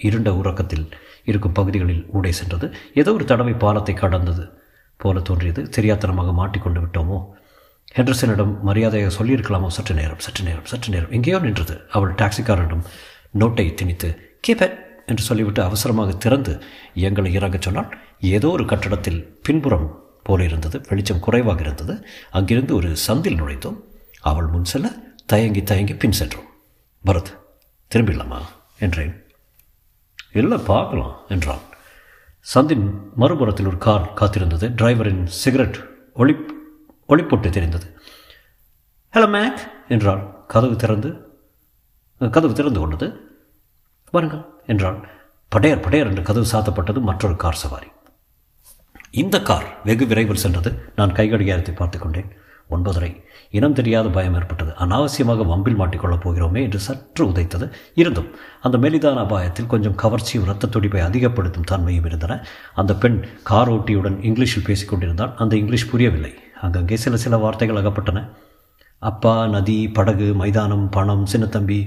இருண்ட 0.06 0.30
உறக்கத்தில் 0.40 0.86
இருக்கும் 1.30 1.56
பகுதிகளில் 1.58 2.02
ஊடே 2.12 2.32
சென்றது. 2.32 2.66
ஏதோ 2.94 3.10
ஒரு 3.12 3.24
தடவை 3.24 3.52
பாலத்தை 3.64 3.94
கடந்தது 3.94 4.44
போல 4.96 5.20
தோன்றியது. 5.20 5.62
தெரியாத்தனமாக 5.76 6.32
மாட்டிக்கொண்டு 6.40 6.80
விட்டோமோ? 6.80 7.18
ஹெண்டர்சனிடம் 7.96 8.52
மரியாதையாக 8.68 9.12
சொல்லியிருக்கலாமோ? 9.18 9.68
சற்று 9.76 9.94
நேரம் 9.94 10.18
சற்று 10.18 10.44
நேரம் 10.44 10.68
சற்று 10.72 10.90
நேரம். 10.94 11.10
எங்கேயோ 11.10 11.38
நின்றது. 11.38 11.76
அவள் 11.90 12.14
டாக்ஸிக்காரனிடம் 12.14 12.84
நோட்டை 13.38 13.66
திணித்து 13.74 14.10
கீப்பட் 14.48 14.76
என்று 15.06 15.22
சொல்லிவிட்டு 15.28 15.62
அவசரமாக 15.62 16.12
திறந்து 16.24 16.52
எங்களை 17.06 17.30
இறங்கச் 17.38 17.66
சொன்னால் 17.66 17.90
ஏதோ 18.36 18.48
ஒரு 18.48 18.64
கட்டடத்தில் 18.64 19.20
பின்புறம் 19.42 19.88
போல 20.22 20.44
இருந்தது. 20.44 20.76
வெளிச்சம் 20.88 21.24
குறைவாக 21.26 21.60
இருந்தது. 21.60 21.94
அங்கிருந்து 22.30 22.74
ஒரு 22.74 22.90
சந்தில் 23.06 23.40
நுழைந்தோம். 23.40 23.78
அவள் 24.22 24.46
முன் 24.46 24.64
செல்ல 24.64 24.90
தயங்கி 25.26 25.62
தயங்கி 25.62 25.94
பின் 25.94 26.12
சென்றோம். 26.12 26.48
பரத் 27.06 27.30
திரும்பிடலாமா? 27.94 28.40
என்றேன். 28.78 29.14
இல்லை 30.32 30.58
பார்க்கலாம் 30.58 31.16
என்றான். 31.28 31.62
சந்தின் 32.54 32.86
மறுபுறத்தில் 33.18 33.66
ஒரு 33.66 33.78
கார் 33.78 34.12
காத்திருந்தது. 34.14 34.68
டிரைவரின் 34.74 35.24
சிகரெட் 35.24 35.78
ஒளி 36.14 36.34
ஒளிப்பொட்டு 37.08 37.50
தெரிந்தது. 37.50 38.00
ஹலோ 39.14 39.28
மேக் 39.28 39.60
என்றாள். 39.88 40.44
கதவு 40.48 40.76
திறந்து 40.76 41.10
கதவு 42.18 42.54
திறந்து 42.54 42.80
கொண்டது. 42.80 43.08
வாருங்கள் 44.10 44.44
என்றாள். 44.66 45.08
படையர் 45.48 45.80
படையர் 45.80 46.08
என்று 46.08 46.22
கதவு 46.22 46.46
சாத்தப்பட்டது 46.52 47.00
மற்றொரு 47.00 47.36
கார் 47.36 47.54
சவாரி. 47.54 47.86
இந்த 49.10 49.42
கார் 49.42 49.84
வெகு 49.84 50.06
விரைவில் 50.06 50.42
சென்றது. 50.44 50.92
நான் 50.96 51.12
கைகடிகாரத்தை 51.12 51.74
பார்த்து 51.74 51.98
கொண்டேன். 51.98 52.32
ஒன்பதரை. 52.76 53.10
இனம் 53.58 53.76
தெரியாத 53.78 54.06
பயம் 54.08 54.36
ஏற்பட்டது. 54.38 54.72
அனாவசியமாக 54.84 55.46
வம்பில் 55.50 55.78
மாட்டிக்கொள்ளப் 55.80 56.24
போகிறோமே 56.24 56.60
என்று 56.66 56.78
சற்று 56.86 57.24
உதைத்தது 57.26 57.66
இருந்தும் 58.02 58.28
அந்த 58.60 58.78
மெலிதான 58.84 59.20
அபாயத்தில் 59.24 59.70
கொஞ்சம் 59.72 59.98
கவர்ச்சியும் 60.02 60.46
இரத்த 60.48 60.70
துடிப்பை 60.74 61.02
அதிகப்படுத்தும் 61.08 61.68
தன்மையும் 61.72 62.06
இருந்தன. 62.10 62.38
அந்த 62.74 62.94
பெண் 62.94 63.18
கார் 63.50 63.72
ஓட்டியுடன் 63.72 64.16
இங்கிலீஷில் 64.28 64.68
பேசிக் 64.68 64.88
கொண்டிருந்தால் 64.88 65.34
அந்த 65.36 65.56
இங்கிலீஷ் 65.56 65.90
புரியவில்லை. 65.90 66.32
அங்கங்கே 66.60 66.96
சில 67.04 67.16
சில 67.16 67.36
வார்த்தைகள் 67.36 67.80
அகப்பட்டன. 67.82 68.20
அப்பா 68.98 69.34
நதி 69.46 69.78
படகு 69.98 70.34
மைதானம் 70.34 70.88
பணம் 70.88 71.24
சின்னத்தம்பி 71.32 71.78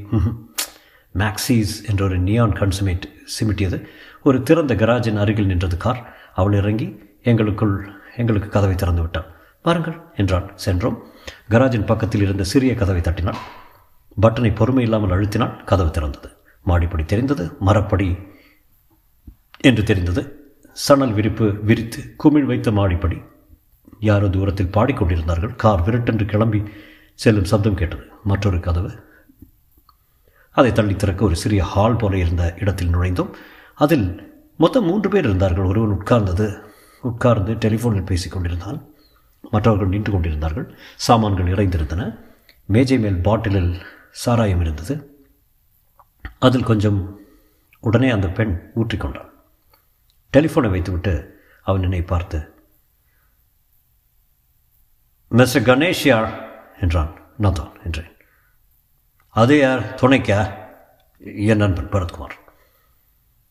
மேக்ஸீஸ் 1.15 1.75
என்ற 1.89 2.01
ஒரு 2.05 2.17
நியான் 2.19 2.53
கன்சுமேட் 2.53 3.05
சிமிட்டியது. 3.35 3.77
ஒரு 4.23 4.37
திறந்த 4.43 4.75
கராஜின் 4.75 5.21
அருகில் 5.23 5.51
நின்றது 5.51 5.77
கார். 5.77 6.01
அவள் 6.33 6.57
இறங்கி 6.61 6.87
எங்களுக்குள் 7.23 7.75
எங்களுக்கு 8.15 8.49
கதவை 8.49 8.75
திறந்து 8.75 9.01
விட்டாள். 9.01 9.29
வாருங்கள் 9.65 9.97
என்றான். 10.15 10.47
சென்றோம். 10.55 10.97
கராஜின் 11.49 11.85
பக்கத்தில் 11.85 12.21
இருந்த 12.21 12.43
சிறிய 12.43 12.73
கதவை 12.73 13.01
தட்டினாள் 13.01 13.39
பட்டனை 14.21 14.55
பொறுமை 14.55 14.83
இல்லாமல் 14.83 15.13
அழுத்தினாள் 15.15 15.63
கதவு 15.63 15.89
திறந்தது. 15.89 16.29
மாடிப்படி 16.63 17.05
தெரிந்தது. 17.05 17.45
மரப்படி 17.65 18.09
என்று 19.59 19.83
தெரிந்தது. 19.83 20.23
சணல் 20.73 21.13
விரிப்பு 21.13 21.47
விரித்து 21.63 22.15
குமிழ் 22.17 22.43
வைத்த 22.43 22.71
மாடிப்படி. 22.71 23.17
யாரோ 23.99 24.29
தூரத்தில் 24.29 24.73
பாடிக்கொண்டிருந்தார்கள். 24.73 25.55
கார் 25.55 25.83
விரட்டென்று 25.85 26.25
கிளம்பி 26.25 26.63
செல்லும் 27.15 27.43
சப்தம் 27.43 27.75
கேட்டது. 27.75 28.03
மற்றொரு 28.23 28.59
கதவு. 28.59 28.91
அதை 30.51 30.71
தள்ளி 30.71 30.95
திறக்க 30.95 31.25
ஒரு 31.25 31.35
சிறிய 31.35 31.63
ஹால் 31.63 31.95
போல 31.95 32.17
இருந்த 32.17 32.53
இடத்தில் 32.59 32.93
நுழைந்தோம். 32.95 33.31
அதில் 33.75 34.07
மொத்தம் 34.57 34.85
மூன்று 34.85 35.09
பேர் 35.09 35.23
இருந்தார்கள். 35.23 35.65
ஒருவன் 35.65 35.95
உட்கார்ந்தது. 35.97 36.47
உட்கார்ந்து 37.01 37.53
டெலிஃபோனில் 37.53 38.05
பேசிக் 38.05 38.31
கொண்டிருந்தான். 38.31 38.79
மற்றவர்கள் 39.51 39.87
நின்று 39.87 40.11
கொண்டிருந்தார்கள். 40.11 40.77
சாமான்கள் 40.95 41.45
இறைந்திருந்தன 41.45 42.19
மேஜை 42.65 42.99
மேல் 42.99 43.21
பாட்டிலில் 43.21 43.81
சாராயம் 44.11 44.61
இருந்தது. 44.61 45.25
அதில் 46.39 46.63
கொஞ்சம் 46.63 47.19
உடனே 47.79 48.09
அந்த 48.09 48.27
பெண் 48.27 48.71
ஊற்றிக்கொண்டாள். 48.75 49.29
டெலிஃபோனை 50.33 50.69
வைத்துவிட்டு 50.69 51.43
அவன் 51.61 51.83
என்னை 51.83 52.01
பார்த்து 52.01 52.53
மிஸ்டர் 55.27 55.61
கணேஷ் 55.61 56.07
யார்? 56.07 56.49
என்றான். 56.79 57.19
நான் 57.37 57.53
தான் 57.53 57.71
என்றேன். 57.85 58.11
அது 59.29 59.59
யார்? 59.59 59.93
துணைக்கா? 59.95 60.53
என் 61.19 61.57
நண்பன் 61.57 61.89
பரத்குமார். 61.89 62.35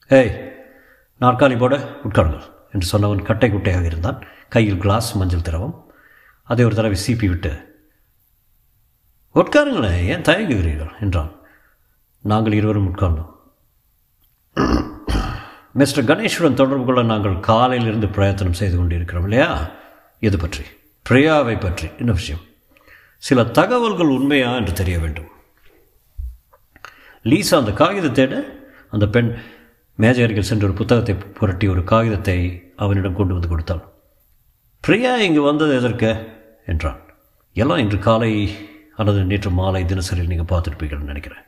ஏய் 0.08 0.52
நாற்காலி 1.20 1.58
போட 1.58 1.76
உட்காருங்கள் 1.76 2.42
என்று 2.72 2.98
சொன்னவன் 2.98 3.22
கட்டை 3.22 3.50
குட்டையாக 3.50 3.84
இருந்தான். 3.84 4.24
கையில் 4.48 4.78
கிளாஸ் 4.78 5.16
மஞ்சள் 5.16 5.42
திரவம். 5.42 5.83
அதை 6.44 6.64
ஒரு 6.64 6.74
தடவை 6.74 6.98
சீப்பி 7.06 7.28
விட்டு 7.28 7.72
உட்காருங்களேன் 9.34 10.06
ஏன் 10.06 10.22
தயங்குகிறீர்கள்? 10.22 11.00
என்றான். 11.00 11.32
நாங்கள் 12.20 12.52
இருவரும் 12.52 12.94
உட்கார்ந்தோம். 12.94 13.32
மிஸ்டர் 15.72 16.04
கணேஷுடன் 16.04 16.54
தொடர்பு 16.54 16.84
கொள்ள 16.84 17.02
நாங்கள் 17.02 17.40
காலையிலிருந்து 17.40 18.08
பிரயத்தனம் 18.08 18.52
செய்து 18.52 18.76
கொண்டிருக்கிறோம் 18.76 19.22
இல்லையா? 19.22 19.70
இது 20.20 20.38
பற்றி? 20.38 20.64
பிரியாவை 21.10 21.60
பற்றி. 21.60 21.88
என்ன 21.98 22.12
விஷயம்? 22.12 22.40
சில 23.16 23.44
தகவல்கள் 23.44 24.06
உண்மையா 24.06 24.54
என்று 24.54 24.72
தெரிய 24.72 24.98
வேண்டும். 24.98 25.28
லீசா 27.22 27.54
அந்த 27.54 27.70
காகிதத்தேட 27.70 28.44
அந்த 28.90 29.06
பெண் 29.06 29.36
மேஜை 29.96 30.24
அருகில் 30.24 30.42
சென்று 30.42 30.66
ஒரு 30.66 30.74
புத்தகத்தை 30.74 31.14
புரட்டி 31.14 31.68
ஒரு 31.68 31.84
காகிதத்தை 31.84 32.72
அவனிடம் 32.76 33.14
கொண்டு 33.14 33.32
வந்து 33.32 33.48
கொடுத்தாள். 33.48 33.92
பிரியா 34.80 35.16
இங்கு 35.16 35.42
வந்தது 35.42 35.74
எதற்கு? 35.74 36.33
என்றான். 36.66 37.00
எல்லாம் 37.52 37.78
இன்று 37.78 37.98
காலை 37.98 38.56
அல்லது 38.96 39.24
நேற்று 39.24 39.50
மாலை 39.50 39.84
தினசரியில் 39.84 40.26
நீங்கள் 40.26 40.58
பார்த்துருப்பீங்கன்னு 40.58 41.00
நினைக்கிறேன். 41.00 41.42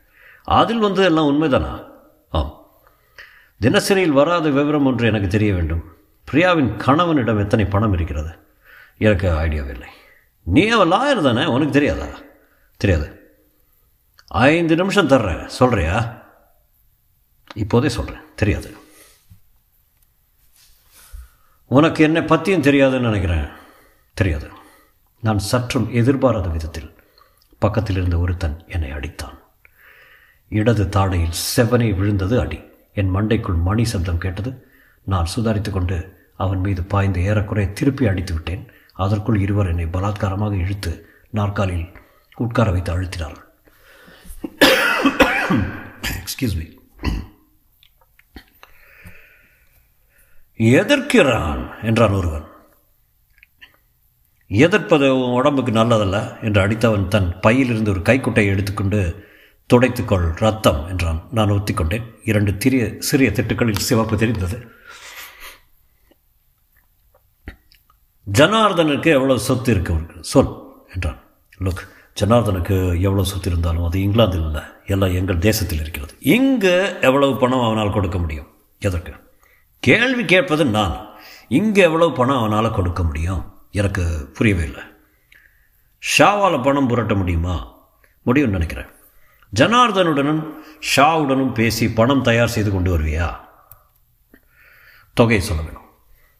அதில் 0.44 0.78
வந்து 0.78 1.04
எல்லாம் 1.04 1.26
உண்மைதானா? 1.26 1.90
ஆம். 2.30 2.66
தினசரியில் 3.61 4.08
வராத 4.08 4.50
விவரம் 4.50 4.87
ஒன்று 4.87 5.06
எனக்கு 5.06 5.28
தெரிய 5.28 5.54
வேண்டும். 5.54 5.96
பிரியாவின் 6.25 6.76
கணவனிடம் 6.76 7.38
எத்தனை 7.38 7.64
பணம் 7.64 7.92
இருக்கிறது? 7.92 8.38
எனக்கு 8.99 9.28
ஐடியாவில்லை 9.28 9.87
நீ 10.42 10.68
அவன் 10.68 10.92
லாயர் 10.92 11.23
தானே? 11.23 11.44
உனக்கு 11.44 11.73
தெரியாதா? 11.73 12.06
தெரியாது. 12.76 13.35
ஐந்து 14.26 14.76
நிமிஷம் 14.76 15.08
தர்றேன். 15.08 15.50
சொல்கிறியா 15.58 16.23
இப்போதே 17.54 17.88
சொல்கிறேன் 17.88 18.20
தெரியாது. 18.37 18.76
உனக்கு 21.66 22.02
என்னை 22.02 22.23
பற்றியும் 22.23 22.62
தெரியாதுன்னு 22.62 23.00
நினைக்கிறேன். 23.00 23.46
தெரியாது. 24.14 24.56
நான் 25.26 25.40
சற்றும் 25.50 25.88
எதிர்பாராத 26.00 26.49
விதத்தில் 26.54 26.90
பக்கத்தில் 27.62 27.97
இருந்த 27.97 28.16
ஒருத்தன் 28.18 28.56
என்னை 28.75 28.90
அடித்தான். 28.92 29.37
இடது 30.49 30.85
தாடையில் 30.97 31.38
செவனை 31.56 31.88
விழுந்தது 31.99 32.37
அடி. 32.40 32.59
என் 33.00 33.12
மண்டைக்குள் 33.14 33.59
மணி 33.68 33.85
சப்தம் 33.92 34.23
கேட்டது. 34.25 34.50
நான் 35.12 35.30
சுதாரித்து 35.35 35.71
கொண்டு 35.71 35.99
அவன் 36.45 36.62
மீது 36.66 36.83
பாய்ந்து 36.92 37.21
ஏறக்குறைய 37.28 37.68
திருப்பி 37.73 38.06
அடித்து 38.06 38.35
விட்டேன். 38.35 38.64
அதற்குள் 39.04 39.38
இருவர் 39.45 39.71
என்னை 39.73 39.87
பலாத்காரமாக 39.87 40.54
இழுத்து 40.62 40.92
நாற்காலில் 41.38 41.87
உட்கார 42.45 42.71
வைத்து 42.71 42.92
அழுத்தினார்கள். 42.95 43.45
எக்ஸ்கியூஸ் 46.21 46.59
மீ 46.59 46.66
எதிர்க்கிறான் 50.80 51.64
என்றான் 51.85 52.18
ஒருவன். 52.21 52.47
எதிர்ப்பது 54.49 55.21
உன் 55.21 55.33
உடம்புக்கு 55.33 55.73
நல்லதல்ல? 55.73 56.43
என்று 56.43 56.67
அடித்தவன் 56.67 57.09
தன் 57.09 57.41
பையிலிருந்து 57.41 57.91
ஒரு 57.91 58.03
கைக்குட்டையை 58.03 58.53
எடுத்துக்கொண்டு 58.53 59.25
துடைத்துக்கொள் 59.75 60.37
ரத்தம் 60.37 60.88
என்றான். 60.88 61.29
நான் 61.31 61.50
ஒத்திக்கொண்டேன். 61.50 62.03
இரண்டு 62.25 62.57
திரிய 62.57 62.95
சிறிய 62.99 63.31
திட்டுக்களில் 63.31 63.79
சிவப்பு 63.79 64.17
தெரிந்தது. 64.17 64.75
ஜனார்தனுக்கு 68.33 69.07
எவ்வளோ 69.07 69.38
சொத்து 69.38 69.73
இருக்கு 69.73 70.05
சொல் 70.21 70.85
என்றான். 70.95 71.19
லுக் 71.61 71.83
ஜனார்தனுக்கு 72.21 73.00
எவ்வளோ 73.00 73.25
சொத்து 73.25 73.50
இருந்தாலும் 73.50 73.85
அது 73.85 73.99
இங்கிலாந்தில் 74.00 74.45
இல்லை 74.45 74.62
எல்லாம் 74.87 75.15
எங்கள் 75.15 75.38
தேசத்தில் 75.38 75.81
இருக்கிறது. 75.81 76.15
இங்கு 76.21 76.97
எவ்வளவு 77.00 77.37
பணம் 77.37 77.62
அவனால் 77.62 77.93
கொடுக்க 77.93 78.19
முடியும்? 78.19 78.47
எதற்கு? 78.79 79.12
கேள்வி 79.79 80.25
கேட்பது 80.25 80.65
நான். 80.65 81.07
இங்கே 81.49 81.83
எவ்வளவு 81.83 82.12
பணம் 82.12 82.37
அவனால் 82.37 82.71
கொடுக்க 82.71 83.03
முடியும்? 83.03 83.56
எனக்கு 83.70 84.30
புரியவே 84.35 84.62
இல்லை. 84.62 84.82
ஷாவால் 86.18 86.62
பணம் 86.62 86.87
புரட்ட 86.87 87.14
முடியுமா? 87.14 87.75
முடியும்னு 88.26 88.49
நினைக்கிறேன். 88.49 88.87
ஜனார்தனுடனும் 89.54 90.54
ஷாவுடனும் 90.96 91.52
பேசி 91.52 91.92
பணம் 91.92 92.23
தயார் 92.23 92.49
செய்து 92.49 92.70
கொண்டு 92.70 92.99
வருவியா? 92.99 93.37
தொகையை 95.14 95.44
சொல்ல 95.44 95.62
வேணும். 95.62 95.82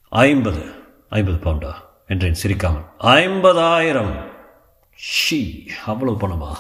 ஐம்பது 0.09 0.75
ஐம்பது 1.09 1.39
பவுண்டா? 1.39 1.73
என்றேன் 2.07 2.35
சிரிக்காமல். 2.35 2.85
ஐம்பதாயிரம்! 2.99 4.31
ஷீ 4.99 5.67
அவ்வளவு 5.87 6.29
பணமா? 6.29 6.55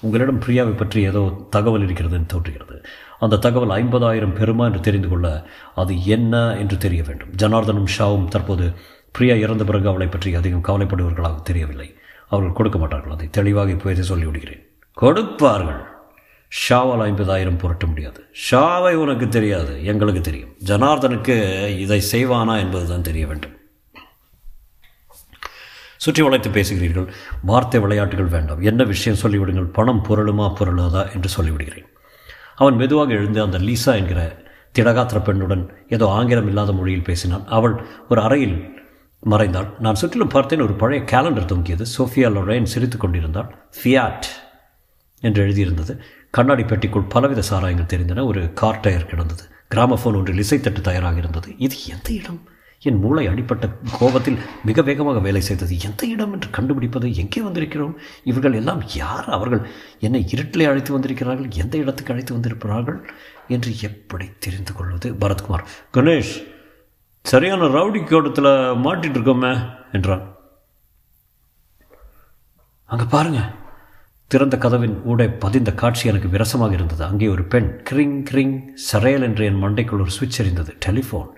உங்களிடம் 0.00 0.40
பிரியாவை 0.40 0.76
பற்றி 0.76 1.02
ஏதோ 1.02 1.46
தகவல் 1.50 1.86
இருக்கிறதுன்னு 1.86 2.26
தோன்றுகிறது. 2.26 2.84
அந்த 3.18 3.36
தகவல் 3.36 3.84
ஐம்பதாயிரம் 3.84 4.34
பெருமா 4.34 4.64
என்று 4.64 4.80
தெரிந்து 4.80 5.08
கொள்ள 5.08 5.46
அது 5.74 6.04
என்ன 6.04 6.56
என்று 6.56 6.76
தெரிய 6.76 7.02
வேண்டும். 7.02 7.32
ஜனார்தனும் 7.32 7.86
ஷாவும் 7.98 8.28
தற்போது 8.28 8.74
பிரியா 9.16 9.34
இறந்த 9.34 9.64
பிறகு 9.64 9.88
அவளை 9.88 10.06
பற்றி 10.06 10.34
அதிகம் 10.34 10.64
கவலைப்படுவர்களாக 10.68 11.42
தெரியவில்லை. 11.42 11.88
அவர்கள் 12.28 12.56
கொடுக்க 12.58 12.78
மாட்டார்கள். 12.78 13.12
அதை 13.12 13.26
தெளிவாக 13.30 13.70
இப்போதே 13.70 14.04
சொல்லிவிடுகிறேன். 14.12 14.62
கொடுப்பார்கள். 14.92 15.82
ஷாவால் 16.52 17.04
ஐம்பதாயிரம் 17.06 17.58
புரட்ட 17.58 17.86
முடியாது. 17.86 18.20
ஷாவை 18.50 18.92
உனக்கு 18.94 19.28
தெரியாது. 19.28 19.84
எங்களுக்கு 19.84 20.20
தெரியும். 20.20 20.52
ஜனார்தனுக்கு 20.64 21.36
இதை 21.78 22.00
செய்வானா 22.12 22.54
என்பதுதான் 22.58 23.06
தெரிய 23.10 23.26
வேண்டும். 23.26 23.54
சுற்றி 26.04 26.22
வளைத்து 26.22 26.50
பேசுகிறீர்கள். 26.50 27.06
வார்த்தை 27.42 27.80
விளையாட்டுகள் 27.80 28.32
வேண்டாம். 28.36 28.60
என்ன 28.60 28.84
விஷயம் 28.84 29.20
சொல்லிவிடுங்கள். 29.22 29.68
பணம் 29.78 30.04
பொருளுமா 30.08 30.54
பொருளாதா 30.54 31.02
என்று 31.14 31.30
சொல்லிவிடுகிறேன். 31.36 31.88
அவன் 32.56 32.76
மெதுவாக 32.76 33.12
எழுந்து 33.12 33.40
அந்த 33.42 33.58
லீசா 33.58 33.94
என்கிற 34.00 34.20
திடகாத்திர 34.78 35.18
பெண்ணுடன் 35.28 35.64
ஏதோ 35.88 36.06
ஆங்கிலம் 36.08 36.46
இல்லாத 36.46 36.72
மொழியில் 36.72 37.04
பேசினான். 37.04 37.46
அவள் 37.46 37.74
ஒரு 38.08 38.20
அறையில் 38.20 38.56
மறைந்தாள். 39.30 39.68
நான் 39.78 39.94
சுற்றிலும் 39.94 40.28
பார்த்தேன் 40.28 40.60
ஒரு 40.60 40.72
பழைய 40.72 41.04
கேலண்டர் 41.04 41.44
தொங்கியது. 41.44 41.84
சோஃபியா 41.98 42.28
லொரேன் 42.36 42.62
சிரித்து 42.62 42.98
கொண்டிருந்தாள். 42.98 43.68
ஃபியாட் 43.78 44.28
என்று 45.20 45.46
எழுதியிருந்தது. 45.46 45.98
கண்ணாடி 46.30 46.62
பெட்டிக்குள் 46.62 47.08
பலவித 47.08 47.42
சாராயங்கள் 47.50 47.92
தெரிந்தன. 47.92 48.26
ஒரு 48.26 48.52
கார் 48.52 48.80
டயர் 48.80 49.06
கிடந்தது. 49.06 49.42
கிராமஃபோன் 49.74 50.16
ஒன்றில் 50.16 50.44
இசைத்தட்டு 50.44 50.80
தயாராக 50.80 51.16
இருந்தது. 51.16 51.54
இது 51.58 51.76
எந்த 51.88 52.12
இடம்? 52.12 52.48
என் 52.80 52.98
மூளை 52.98 53.26
அடிப்பட்ட 53.26 53.68
கோபத்தில் 53.98 54.38
மிக 54.64 54.82
வேகமாக 54.82 55.18
வேலை 55.18 55.40
செய்தது. 55.40 55.78
எந்த 55.78 56.06
இடம் 56.06 56.32
என்று 56.32 56.50
கண்டுபிடிப்பது? 56.50 57.14
எங்கே 57.14 57.40
வந்திருக்கிறோம்? 57.40 57.94
இவர்கள் 58.24 58.52
எல்லாம் 58.52 58.82
யார்? 58.94 59.24
அவர்கள் 59.24 59.66
என்னை 60.00 60.26
இருட்டிலே 60.34 60.68
அழைத்து 60.68 60.92
வந்திருக்கிறார்கள். 60.92 61.48
எந்த 61.50 61.78
இடத்துக்கு 61.78 62.12
அழைத்து 62.12 62.32
வந்திருக்கிறார்கள் 62.32 63.10
என்று 63.48 63.72
எப்படி 63.80 64.28
தெரிந்து 64.38 64.72
கொள்வது? 64.72 65.12
பரத்குமார் 65.12 65.64
கணேஷ் 65.94 66.54
சரியான 67.30 67.64
ரவுடி 67.64 68.00
கோட்டத்தில் 68.04 68.50
மாட்டிட்டு 68.84 69.16
இருக்கோமே 69.18 69.52
என்றான். 69.92 70.24
அங்கே 72.84 73.04
பாருங்க. 73.04 73.40
திறந்த 74.26 74.58
கதவின் 74.58 75.02
ஊடே 75.04 75.28
பதிந்த 75.28 75.74
காட்சி 75.74 76.08
எனக்கு 76.08 76.28
விரசமாக 76.28 76.74
இருந்தது. 76.74 77.04
அங்கே 77.04 77.28
ஒரு 77.28 77.44
பெண் 77.44 77.82
கிரிங் 77.90 78.22
கிரிங் 78.30 78.60
சரையல் 78.92 79.22
என்று 79.22 79.44
என் 79.44 79.62
மண்டைக்குள் 79.62 80.02
ஒரு 80.04 80.10
சுவிட்ச் 80.10 80.42
எறிந்தது 80.42 80.72
டெலிஃபோன். 80.86 81.28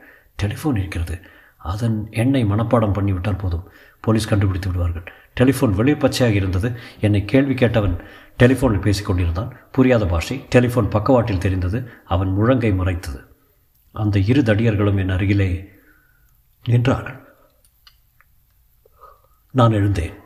டெலிஃபோன் 0.43 0.77
இருக்கிறது. 0.77 1.21
அதன் 1.57 2.09
எண்ணை 2.11 2.45
மனப்பாடம் 2.45 2.97
பண்ணிவிட்டால் 2.99 3.39
போதும். 3.39 3.71
போலீஸ் 4.01 4.29
கண்டுபிடித்து 4.29 4.69
விடுவார்கள். 4.71 5.07
டெலிஃபோன் 5.41 5.73
வெளிப்பச்சையாக 5.81 6.31
இருந்தது. 6.31 6.79
என்னை 7.01 7.25
கேள்வி 7.25 7.55
கேட்டவன் 7.55 7.97
டெலிஃபோனில் 8.43 8.85
பேசிக்கொண்டிருந்தான் 8.87 9.51
புரியாத 9.73 10.07
பாஷை. 10.07 10.45
டெலிஃபோன் 10.55 10.91
பக்கவாட்டில் 10.91 11.45
தெரிந்தது. 11.47 11.91
அவன் 12.05 12.37
முழங்கை 12.39 12.75
மறைத்தது. 12.75 13.23
அந்த 13.93 14.19
இரு 14.19 14.43
தடியர்களும் 14.43 14.99
என் 14.99 15.09
அருகிலே 15.09 15.51
நின்றார்கள். 16.69 17.19
நான் 19.55 19.77
எழுந்தேன். 19.79 20.17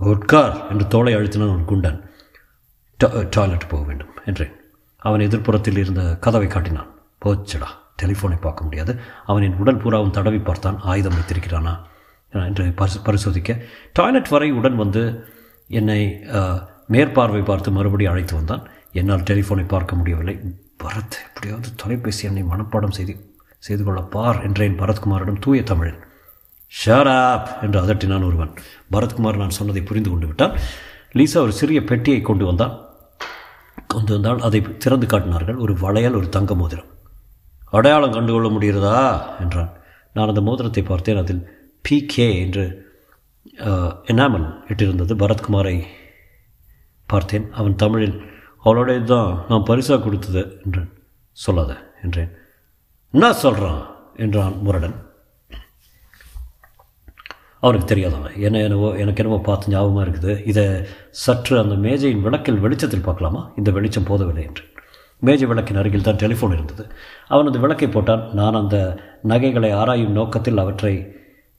உட்கார் 0.00 0.56
என்று 0.68 0.86
தோலை 0.86 1.14
அழுத்தினான் 1.14 1.54
ஒரு 1.54 1.64
குண்டன். 1.70 2.00
டாய்லெட் 3.30 3.68
போக 3.68 3.82
வேண்டும் 3.84 4.14
என்றேன். 4.26 4.54
அவன் 5.06 5.20
எதிர்ப்புறத்தில் 5.20 5.78
இருந்த 5.78 6.02
கதவை 6.16 6.48
காட்டினான். 6.48 6.90
போச்சடா 7.24 7.68
டெலிஃபோனை 8.02 8.40
பார்க்க 8.40 8.64
முடியாது. 8.64 8.92
அவன் 9.26 9.42
என் 9.42 9.60
உடல் 9.62 9.82
பூராவும் 9.82 10.10
தடவி 10.10 10.38
பார்த்தான். 10.38 10.78
ஆயுதம் 10.80 11.14
வைத்திருக்கிறானா? 11.14 11.74
என்று 12.30 12.64
பரிசு 12.80 13.30
பரிசோதிக்க. 13.30 13.50
டாய்லெட் 13.92 14.28
வரை 14.28 14.48
உடன் 14.50 14.76
வந்து 14.76 15.02
என்னை 15.68 16.00
மேற்பார்வை 16.86 17.42
பார்த்து 17.42 17.70
மறுபடியும் 17.70 18.12
அழைத்து 18.12 18.34
வந்தான். 18.34 18.64
என்னால் 18.92 19.26
டெலிஃபோனை 19.30 19.64
பார்க்க 19.68 19.96
முடியவில்லை. 19.96 20.34
பரத் 20.84 21.16
எப்படியாவது 21.28 21.68
தொலைபேசி 21.74 22.26
என்னை 22.26 22.42
மனப்பாடம் 22.42 22.96
செய்து 22.98 23.14
செய்து 23.66 23.84
கொள்ள 23.84 24.00
பார் 24.14 24.40
என்றேன் 24.46 24.78
பரத்குமாரிடம் 24.80 25.42
தூய 25.44 25.62
தமிழன் 25.62 26.00
ஷராப் 26.72 27.48
என்று 27.64 27.78
அதட்டினான் 27.82 28.26
ஒருவன். 28.28 28.52
பரத்குமார் 28.92 29.40
நான் 29.42 29.56
சொன்னதை 29.58 29.82
புரிந்து 29.82 30.10
கொண்டு 30.10 30.26
விட்டான். 30.26 30.54
லீசா 31.18 31.38
ஒரு 31.44 31.52
சிறிய 31.60 31.80
பெட்டியை 31.90 32.20
கொண்டு 32.20 32.44
வந்தான். 32.44 32.74
கொண்டு 33.92 34.12
வந்தால் 34.12 34.40
அதை 34.46 34.60
திறந்து 34.84 35.06
காட்டினார்கள். 35.06 35.58
ஒரு 35.64 35.72
வளையல் 35.82 36.18
ஒரு 36.20 36.28
தங்க 36.36 36.54
மோதிரம். 36.54 36.90
அடையாளம் 37.76 38.16
கண்டுகொள்ள 38.16 38.48
முடிகிறதா? 38.48 38.98
என்றான். 39.42 39.70
நான் 40.14 40.30
அந்த 40.32 40.42
மோதிரத்தை 40.48 40.82
பார்த்தேன். 40.82 41.20
அதில் 41.22 41.42
பி 41.86 41.96
கே 42.12 42.26
என்று 42.44 42.64
எனாமல் 44.12 44.46
இட்டிருந்தது. 44.70 45.14
பரத்குமாரை 45.22 45.76
பார்த்தேன். 47.06 47.46
அவன் 47.52 47.80
தமிழில் 47.82 48.16
அவளோடைய 48.64 49.00
தான் 49.04 49.30
நான் 49.48 49.68
பரிசாக 49.70 50.00
கொடுத்தது 50.02 50.42
என்றான். 50.64 50.90
சொல்லாத 51.36 51.72
என்றேன். 52.02 52.32
என்ன 53.16 53.28
சொல்கிறான் 53.32 53.78
என்றான் 54.24 54.56
முரடன். 54.64 54.94
அவனுக்கு 57.62 57.86
தெரியாதவன் 57.90 58.34
என்ன 58.46 58.60
என்னவோ 58.66 58.88
எனக்கு 59.02 59.20
என்னவோ 59.22 59.38
பார்த்து 59.46 59.70
ஞாபகமாக 59.74 60.02
இருக்குது. 60.06 60.32
இதை 60.50 60.64
சற்று 61.10 61.54
அந்த 61.62 61.74
மேஜையின் 61.84 62.24
விளக்கில் 62.26 62.60
வெளிச்சத்தில் 62.64 63.04
பார்க்கலாமா? 63.06 63.42
இந்த 63.56 63.70
வெளிச்சம் 63.76 64.08
போதவில்லை 64.10 64.44
என்று. 64.48 64.64
மேஜை 65.22 65.46
விளக்கின் 65.52 65.80
அருகில் 65.82 66.06
தான் 66.08 66.20
டெலிஃபோன் 66.24 66.56
இருந்தது. 66.56 66.84
அவன் 67.32 67.48
அந்த 67.52 67.62
விளக்கை 67.64 67.88
போட்டான். 67.88 68.26
நான் 68.40 68.60
அந்த 68.62 68.76
நகைகளை 69.32 69.70
ஆராயும் 69.80 70.16
நோக்கத்தில் 70.18 70.62
அவற்றை 70.64 70.94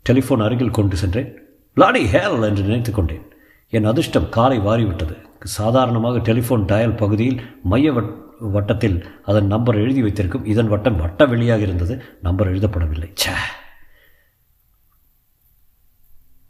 டெலிஃபோன் 0.09 0.45
அருகில் 0.47 0.77
கொண்டு 0.79 0.95
சென்றேன். 0.95 1.31
லாடி 1.77 2.03
ஹேல் 2.13 2.47
என்று 2.49 2.67
நினைத்து 2.69 2.91
கொண்டேன். 2.91 3.25
என் 3.73 3.89
அதிர்ஷ்டம் 3.93 4.29
காலை 4.29 4.59
வாரிவிட்டது. 4.59 5.17
சாதாரணமாக 5.57 6.21
டெலிஃபோன் 6.31 6.69
டயல் 6.73 6.99
பகுதியில் 7.03 7.41
மையவட் 7.73 8.13
வட்டத்தில் 8.39 9.21
அதன் 9.23 9.47
நம்பர் 9.47 9.75
எழுதி 9.75 10.01
வைத்திருக்கும். 10.01 10.45
இதன் 10.45 10.67
வட்டம் 10.67 10.95
வட்ட 10.95 11.25
வெளியாக 11.25 11.59
இருந்தது. 11.59 12.03
நம்பர் 12.21 12.53
எழுதப்படவில்லை. 12.53 13.11
சே 13.13 13.31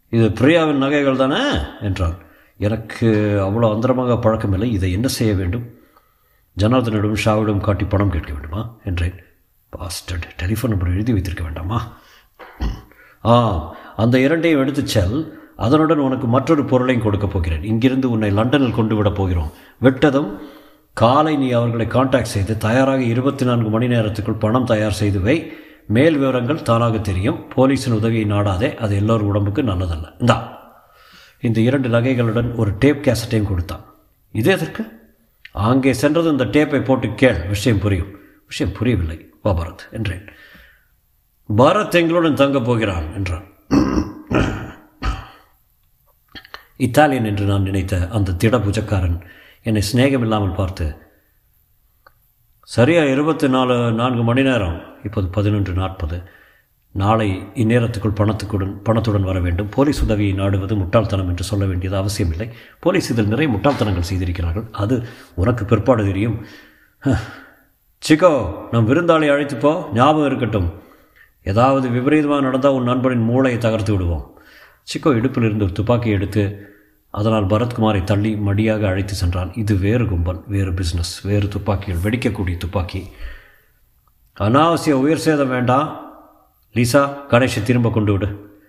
இது 0.10 0.27
பிரியாவின் 0.27 0.77
நகைகள் 0.77 1.15
தானே? 1.15 1.60
என்றான் 1.82 2.17
எனக்கு 2.58 3.08
அவ்வளோ 3.41 3.74
அந்தரமாக 3.74 4.13
பழக்கமில்லை. 4.13 4.63
இதை 4.63 4.91
என்ன 4.91 5.08
செய்ய 5.08 5.34
வேண்டும்? 5.34 5.80
ஜனார்தனிடம் 6.58 7.17
ஷாவிடம் 7.26 7.60
காட்டி 7.60 7.86
பணம் 7.86 8.10
கேட்க 8.10 8.32
வேண்டுமா? 8.32 8.76
என்றேன். 8.84 9.23
பாஸ்டர்ட் 9.69 10.26
டெலிஃபோன் 10.41 10.67
நம்பர் 10.67 10.93
எழுதி 10.93 11.12
வைத்திருக்க 11.12 11.43
வேண்டாமா? 11.43 11.97
ஆ 13.26 13.76
அந்த 13.95 14.19
இரண்டையும் 14.19 14.60
எடுத்து 14.60 14.88
செல். 14.88 15.39
அதனுடன் 15.56 15.97
உனக்கு 15.97 16.28
மற்றொரு 16.28 16.65
பொருளையும் 16.65 17.04
கொடுக்கப் 17.04 17.32
போகிறேன். 17.32 17.63
இங்கிருந்து 17.63 18.10
உன்னை 18.10 18.32
லண்டனில் 18.32 18.76
கொண்டு 18.76 18.95
விடப் 18.95 19.15
போகிறோம். 19.15 19.52
வெட்டதும் 19.82 20.39
காலை 20.97 21.38
நீ 21.38 21.51
அவர்களை 21.51 21.88
காண்டாக்ட் 21.88 22.25
செய்து 22.25 22.57
தயாராக 22.57 23.01
இருபத்தி 23.01 23.45
நான்கு 23.45 23.69
மணி 23.69 23.88
நேரத்துக்குள் 23.88 24.39
பணம் 24.39 24.65
தயார் 24.65 24.91
செய்து 24.91 25.21
வை 25.21 25.53
மேல் 25.88 26.17
விவரங்கள் 26.17 26.62
தானாக 26.62 26.97
தெரியும். 26.97 27.49
போலீஸின் 27.55 27.91
உதவியை 27.91 28.25
நாடாதே. 28.25 28.75
அது 28.75 28.95
எல்லோரும் 28.95 29.27
உடம்புக்கு 29.27 29.63
நல்லதல்ல. 29.63 30.13
இந்தா. 30.19 30.57
இந்த 31.41 31.60
இரண்டு 31.60 31.89
நகைகளுடன் 31.89 32.55
ஒரு 32.55 32.75
டேப் 32.79 32.99
கேசட்டையும் 33.01 33.43
கொடுத்தான். 33.43 33.86
இது 34.31 34.51
எதற்கு? 34.51 35.12
அங்கே 35.51 35.93
சென்றது 35.93 36.29
இந்த 36.29 36.45
டேப்பை 36.45 36.83
போட்டு 36.83 37.13
கேள். 37.13 37.47
விஷயம் 37.47 37.79
புரியும். 37.79 38.15
விஷயம் 38.47 38.73
புரியவில்லை. 38.73 39.29
வா 39.41 39.57
பரத் 39.57 39.91
என்றேன். 39.91 40.27
பரத் 41.57 41.93
எங்களுடன் 41.93 42.36
தங்கப் 42.36 42.65
போகிறான் 42.65 43.13
என்றான். 43.13 43.45
இத்தாலியன் 46.77 47.25
என்று 47.25 47.45
நான் 47.45 47.62
நினைத்த 47.62 48.07
அந்த 48.12 48.31
திட 48.31 48.57
என்னை 49.67 49.82
என்னை 49.82 49.82
சிநேகமில்லாமல் 49.88 50.58
பார்த்து 50.58 50.86
சரியா 52.73 53.01
இருபத்தி 53.13 53.47
நாலு 53.47 53.75
நான்கு 53.91 54.23
மணி 54.23 54.43
நேரம் 54.43 54.77
இப்போது 55.03 55.27
பதினொன்று 55.27 55.73
நாற்பது. 55.73 56.17
நாளை 56.95 57.27
இந்நேரத்துக்குள் 57.62 58.15
பணத்துக்குடன் 58.19 58.71
பணத்துடன் 58.84 59.27
வர 59.30 59.39
வேண்டும். 59.39 59.69
போலீஸ் 59.69 59.99
உதவியை 60.06 60.34
நாடுவது 60.34 60.75
முட்டாள்தனம் 60.75 61.27
என்று 61.27 61.43
சொல்ல 61.43 61.65
வேண்டியது 61.65 61.97
அவசியமில்லை. 61.97 62.47
போலீஸ் 62.80 63.12
இதில் 63.12 63.27
நிறைய 63.27 63.49
முட்டாள்தனங்கள் 63.56 64.08
செய்திருக்கிறார்கள். 64.12 64.67
அது 64.71 64.95
உனக்கு 65.36 65.65
பிற்பாடு 65.65 66.06
தெரியும். 66.06 66.38
சிக்கோ 68.03 68.32
நம் 68.71 68.89
விருந்தாளி 68.91 69.30
அழைத்துப்போ 69.36 69.73
ஞாபகம் 69.93 70.25
இருக்கட்டும். 70.25 70.69
ஏதாவது 71.43 71.89
விபரீதமாக 71.89 72.41
நடந்தால் 72.41 72.77
உன் 72.80 72.89
நண்பனின் 72.91 73.27
மூளையை 73.32 73.60
தகர்த்து 73.60 73.93
விடுவோம். 73.97 74.25
சிக்கோ 74.93 75.12
இடுப்பில் 75.19 75.43
இருந்து 75.43 75.67
ஒரு 75.69 75.77
துப்பாக்கி 75.82 76.10
எடுத்து 76.10 76.45
அதனால் 77.17 77.45
பரத்குமாரை 77.45 78.03
தள்ளி 78.03 78.34
மடியாக 78.34 78.88
அழைத்து 78.88 79.13
சென்றான். 79.13 79.53
இது 79.53 79.75
வேறு 79.75 80.08
கும்பல் 80.08 80.43
வேறு 80.47 80.71
பிஸ்னஸ் 80.71 81.13
வேறு 81.23 81.47
துப்பாக்கிகள் 81.47 82.01
வெடிக்கக்கூடிய 82.01 82.58
துப்பாக்கி. 82.58 83.08
அனாவசிய 84.39 84.91
உயிர் 84.91 85.17
சேதம் 85.17 85.49
வேண்டாம். 85.49 85.88
லீசா 86.73 87.17
கணேஷை 87.30 87.63
திரும்ப 87.63 87.89
கொண்டு 87.89 88.12
விடு. 88.12 88.60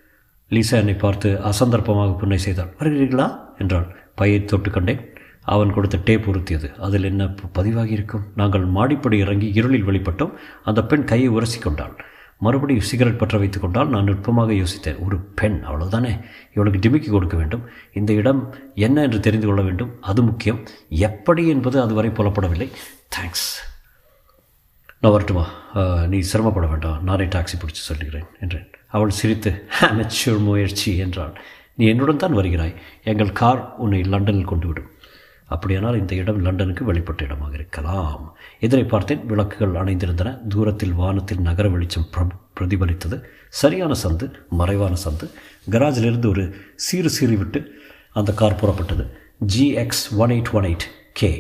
லீசா 0.51 0.71
என்னை 0.71 0.95
பார்த்து 0.95 1.41
அசந்தர்ப்பமாக 1.45 2.19
புன்னை 2.19 2.39
செய்தாள். 2.39 2.75
வருகிறீர்களா? 2.79 3.39
என்றாள். 3.59 3.97
பையை 4.15 4.45
தொட்டு 4.45 4.71
கண்டேன். 4.71 5.09
அவன் 5.43 5.73
கொடுத்த 5.73 5.99
டேப் 6.05 6.31
உறுத்தியது. 6.31 6.79
அதில் 6.79 7.05
என்ன 7.05 7.35
பதிவாகி 7.53 7.91
இருக்கும் 7.91 8.25
நாங்கள் 8.35 8.65
மாடிப்படி 8.65 9.19
இறங்கி 9.19 9.53
இருளில் 9.55 9.87
வெளிப்பட்டோம். 9.87 10.33
அந்த 10.65 10.85
பெண் 10.85 11.05
கையை 11.05 11.29
உரசி 11.29 11.59
கொண்டாள். 11.59 12.05
மறுபடியும் 12.45 12.87
சிகரெட் 12.89 13.21
பற்ற 13.21 13.37
வைத்து 13.43 13.59
கொண்டால் 13.61 13.93
நான் 13.95 14.09
நுட்பமாக 14.09 14.57
யோசித்தேன். 14.61 14.99
ஒரு 15.07 15.17
பெண் 15.41 15.59
அவ்வளவுதானே? 15.69 16.13
இவளுக்கு 16.55 16.83
டிமிக்கி 16.85 17.11
கொடுக்க 17.11 17.37
வேண்டும். 17.41 17.65
இந்த 18.01 18.13
இடம் 18.21 18.43
என்ன 18.87 19.03
என்று 19.07 19.21
தெரிந்து 19.27 19.49
கொள்ள 19.51 19.63
வேண்டும். 19.69 19.93
அது 20.11 20.23
முக்கியம். 20.29 20.61
எப்படி 21.09 21.45
என்பது 21.55 21.79
அதுவரை 21.85 22.11
புலப்படவில்லை. 22.19 22.69
தேங்க்ஸ் 23.17 23.49
நான் 25.03 25.15
வரட்டுமா? 25.15 25.47
நீ 26.13 26.19
சிரமப்பட 26.31 26.67
வேண்டாம். 26.73 27.03
நானே 27.09 27.27
டாக்ஸி 27.35 27.57
பிடிச்சி 27.59 27.83
சொல்லுகிறேன் 27.89 28.29
என்றேன். 28.45 28.69
அவள் 28.97 29.17
சிரித்து 29.21 29.51
அமெச்சூர் 29.89 30.41
முயற்சி 30.49 30.93
என்றாள். 31.05 31.35
நீ 31.79 31.87
என்னுடன் 31.93 32.23
தான் 32.23 32.39
வருகிறாய். 32.39 32.75
எங்கள் 33.11 33.37
கார் 33.41 33.61
உன்னை 33.85 34.01
லண்டனில் 34.15 34.51
கொண்டு 34.53 34.67
விடும் 34.67 34.89
அப்படியானால் 35.49 35.99
இந்த 35.99 36.15
இடம் 36.15 36.41
லண்டனுக்கு 36.47 36.83
வெளிப்பட்ட 36.93 37.23
இடமாக 37.27 37.55
இருக்கலாம். 37.55 38.25
எதிரை 38.67 38.85
பார்த்தேன். 38.85 39.27
விளக்குகள் 39.27 39.77
அணைந்திருந்தன. 39.83 40.33
தூரத்தில் 40.55 40.95
வானத்தில் 41.03 41.45
நகர 41.49 41.69
வெளிச்சம் 41.69 42.11
பிரதிபலித்தது. 42.61 43.19
சரியான 43.63 43.95
சந்து 44.03 44.27
மறைவான 44.61 44.95
சந்து. 45.05 45.27
கராஜிலிருந்து 45.71 46.29
ஒரு 46.29 46.45
சீறு 46.87 47.11
சீறி 47.11 47.37
விட்டு 47.37 47.63
அந்த 48.13 48.33
கார் 48.33 48.61
புறப்பட்டது. 48.63 49.07
GX 49.55 50.07
one 50.17 50.31
eight 50.31 50.53
one 50.53 50.65
eight 50.65 50.87
K 51.13 51.31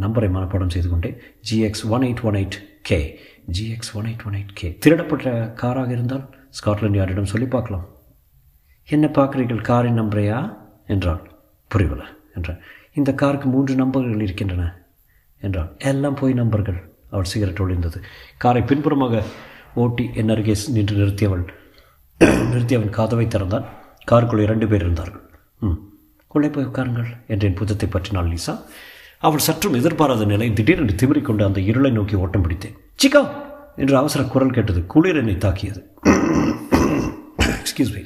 நம்பரை 0.00 0.28
மனப்பாடம் 0.34 0.74
செய்து 0.74 0.88
கொண்டே 0.88 1.10
GX 1.50 1.86
one 1.94 2.02
eight 2.02 2.22
one 2.22 2.34
eight 2.34 2.58
K 2.82 2.98
GX 3.58 3.92
one 3.94 4.04
eight 4.04 4.26
one 4.26 4.36
eight 4.38 4.52
K 4.54 4.68
திருடப்பட்ட 4.84 5.32
காராக 5.62 5.90
இருந்தால் 5.90 6.24
ஸ்காட்லாண்ட் 6.58 7.00
யாரிடம் 7.00 7.32
சொல்லி 7.32 7.46
பார்க்கலாம். 7.46 7.86
என்ன 8.88 9.06
பார்க்குறீர்கள் 9.06 9.68
காரின் 9.70 10.00
நம்பரையா? 10.00 10.38
என்றான். 10.86 11.22
புரியவில்லை 11.70 12.06
என்றான். 12.34 12.60
இந்த 12.92 13.14
காருக்கு 13.14 13.48
மூன்று 13.48 13.74
நம்பர்கள் 13.74 14.20
இருக்கின்றன 14.20 14.86
என்றாள் 15.38 15.76
எல்லாம் 15.78 16.14
போய் 16.14 16.32
நம்பர்கள். 16.32 16.92
அவள் 17.10 17.24
சிகரெட் 17.24 17.60
ஒளிந்தது. 17.60 17.98
காரை 18.36 18.62
பின்புறமாக 18.62 19.22
ஓட்டி 19.74 20.10
என் 20.14 20.28
அருகே 20.28 20.54
நின்று 20.68 20.96
நிறுத்தியவள் 20.96 21.44
நிறுத்தியவன் 22.52 22.96
காதவை 22.96 23.28
திறந்தான். 23.28 23.64
காருக்குள் 24.10 24.42
இரண்டு 24.42 24.68
பேர் 24.68 24.80
இருந்தார்கள். 24.80 25.30
ம். 25.58 25.78
உள்ளே 26.28 26.48
போய் 26.48 26.64
உட்காருங்கள் 26.64 27.06
என்றேன் 27.26 27.54
புத்தத்தை 27.54 27.88
பற்றினாள் 27.88 28.28
லீசா. 28.28 28.60
அவள் 29.18 29.38
சற்றும் 29.38 29.74
எதிர்பாராத 29.74 30.24
நிலை 30.24 30.52
திடீரென்று 30.52 30.94
திமிரிக்கொண்டு 30.94 31.44
அந்த 31.44 31.60
இருளை 31.60 31.90
நோக்கி 31.90 32.16
ஓட்டம் 32.16 32.44
பிடித்தேன். 32.44 32.76
சிக்கா 33.02 33.30
என்று 33.76 33.96
அவசர 33.96 34.24
குரல் 34.24 34.50
கேட்டது. 34.50 34.86
குளிர் 34.86 35.16
என்னை 35.16 35.36
தாக்கியது. 35.36 35.94
எக்ஸ்கியூஸ் 37.62 37.94
மீ 37.94 38.02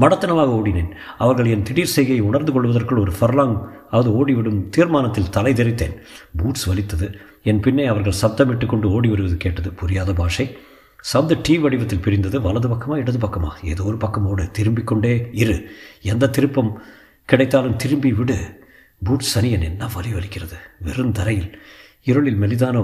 மடத்தனமாக 0.00 0.52
ஓடினேன். 0.58 0.90
அவர்கள் 1.18 1.46
என் 1.46 1.62
திடீர் 1.62 1.94
செய்கையை 1.96 2.24
உணர்ந்து 2.24 2.52
கொள்வதற்குள் 2.52 2.98
ஒரு 2.98 3.12
ஃபர்லாங் 3.20 3.68
அது 3.90 4.10
ஓடிவிடும் 4.12 4.68
தீர்மானத்தில் 4.68 5.30
தலை 5.30 5.52
தெரித்தேன் 5.52 5.96
பூட்ஸ் 6.36 6.64
வலித்தது. 6.64 7.16
என் 7.42 7.60
பின்னே 7.60 7.86
அவர்கள் 7.86 8.20
சப்தமிட்டு 8.22 8.66
கொண்டு 8.66 8.90
ஓடி 8.90 9.08
வருவது 9.08 9.36
கேட்டது. 9.36 9.70
புரியாத 9.70 10.12
பாஷை. 10.12 10.56
சப்த 11.00 11.38
டீ 11.42 11.56
வடிவத்தில் 11.56 11.98
பிரிந்தது. 11.98 12.40
வலது 12.40 12.68
பக்கமா 12.68 12.96
இடது 12.96 13.18
பக்கமா? 13.18 13.48
ஏதோ 13.62 13.82
ஒரு 13.82 13.96
பக்கம் 13.96 14.26
ஓடு 14.26 14.50
திரும்பிக் 14.50 14.86
கொண்டே 14.86 15.28
இரு. 15.32 15.70
எந்த 16.02 16.28
திருப்பம் 16.28 16.82
கிடைத்தாலும் 17.24 17.76
திரும்பி 17.76 18.12
விடு. 18.12 18.64
பூட் 19.04 19.28
சனியன் 19.34 19.62
என்ன 19.62 19.88
வலி 19.94 20.12
வலிக்கிறது? 20.12 20.56
வெறும் 20.80 21.12
தரையில். 21.12 21.58
இருளில் 22.04 22.40
மெலிதான 22.40 22.76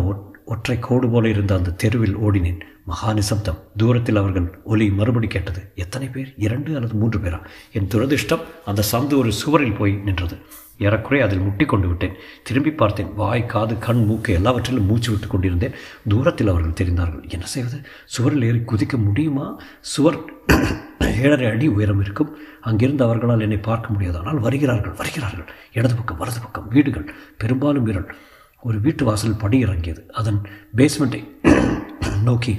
ஒற்றை 0.45 0.79
கோடு 0.79 1.09
போல 1.09 1.29
இருந்த 1.29 1.55
அந்த 1.55 1.71
தெருவில் 1.71 2.17
ஓடினேன். 2.17 2.61
மகா 2.85 3.13
நிசப்தம். 3.13 3.59
தூரத்தில் 3.77 4.17
அவர்கள் 4.17 4.61
ஒலி 4.65 4.91
மறுபடி 4.91 5.27
கேட்டது 5.27 5.73
எத்தனை 5.75 6.09
பேர்? 6.09 6.35
இரண்டு 6.37 6.75
அல்லது 6.75 6.95
மூன்று 6.95 7.19
பேரா? 7.19 7.45
என் 7.73 7.89
துரதிர்ஷ்டம் 7.89 8.41
அந்த 8.65 8.83
சந்து 8.93 9.17
ஒரு 9.17 9.33
சுவரில் 9.33 9.73
போய் 9.73 9.93
நின்றது. 9.93 10.39
ஏறக்குறைய 10.79 11.27
அதில் 11.27 11.39
முட்டி 11.39 11.65
கொண்டு 11.65 11.89
விட்டேன். 11.89 12.13
திரும்பி 12.43 12.73
பார்த்தேன் 12.73 13.15
வாய் 13.15 13.47
காது 13.47 13.79
கண் 13.79 14.05
மூக்கு 14.05 14.33
எல்லாவற்றிலும் 14.33 14.87
மூச்சு 14.87 15.11
விட்டு 15.11 15.27
கொண்டிருந்தேன். 15.27 15.73
தூரத்தில் 16.09 16.49
அவர்கள் 16.49 16.87
தெரிந்தார்கள் 16.87 17.29
என்ன 17.29 17.47
செய்வது? 17.47 17.81
சுவரில் 18.05 18.43
ஏறி 18.43 18.59
குதிக்க 18.59 19.05
முடியுமா? 19.05 19.61
சுவர் 19.81 20.19
ஏழரை 21.01 21.47
அடி 21.47 21.67
உயரம் 21.67 22.01
இருக்கும். 22.01 22.37
அங்கிருந்து 22.61 23.05
அவர்களால் 23.05 23.41
என்னை 23.41 23.59
பார்க்க 23.59 23.89
முடியாது. 23.89 24.19
ஆனால் 24.19 24.41
வருகிறார்கள் 24.41 24.93
வருகிறார்கள். 24.93 25.45
இடது 25.73 25.95
பக்கம் 25.95 26.17
வலது 26.17 26.41
பக்கம் 26.41 26.69
வீடுகள் 26.69 27.15
பெரும்பாலும் 27.39 27.83
வீரர்கள் 27.83 28.17
ஒரு 28.63 28.81
வீட்டு 28.81 29.05
வாசல் 29.05 29.37
படி 29.37 29.59
இறங்கியது. 29.59 30.03
அதன் 30.13 30.41
பேஸ்மெண்ட்டை 30.77 31.21
நோக்கி 32.23 32.53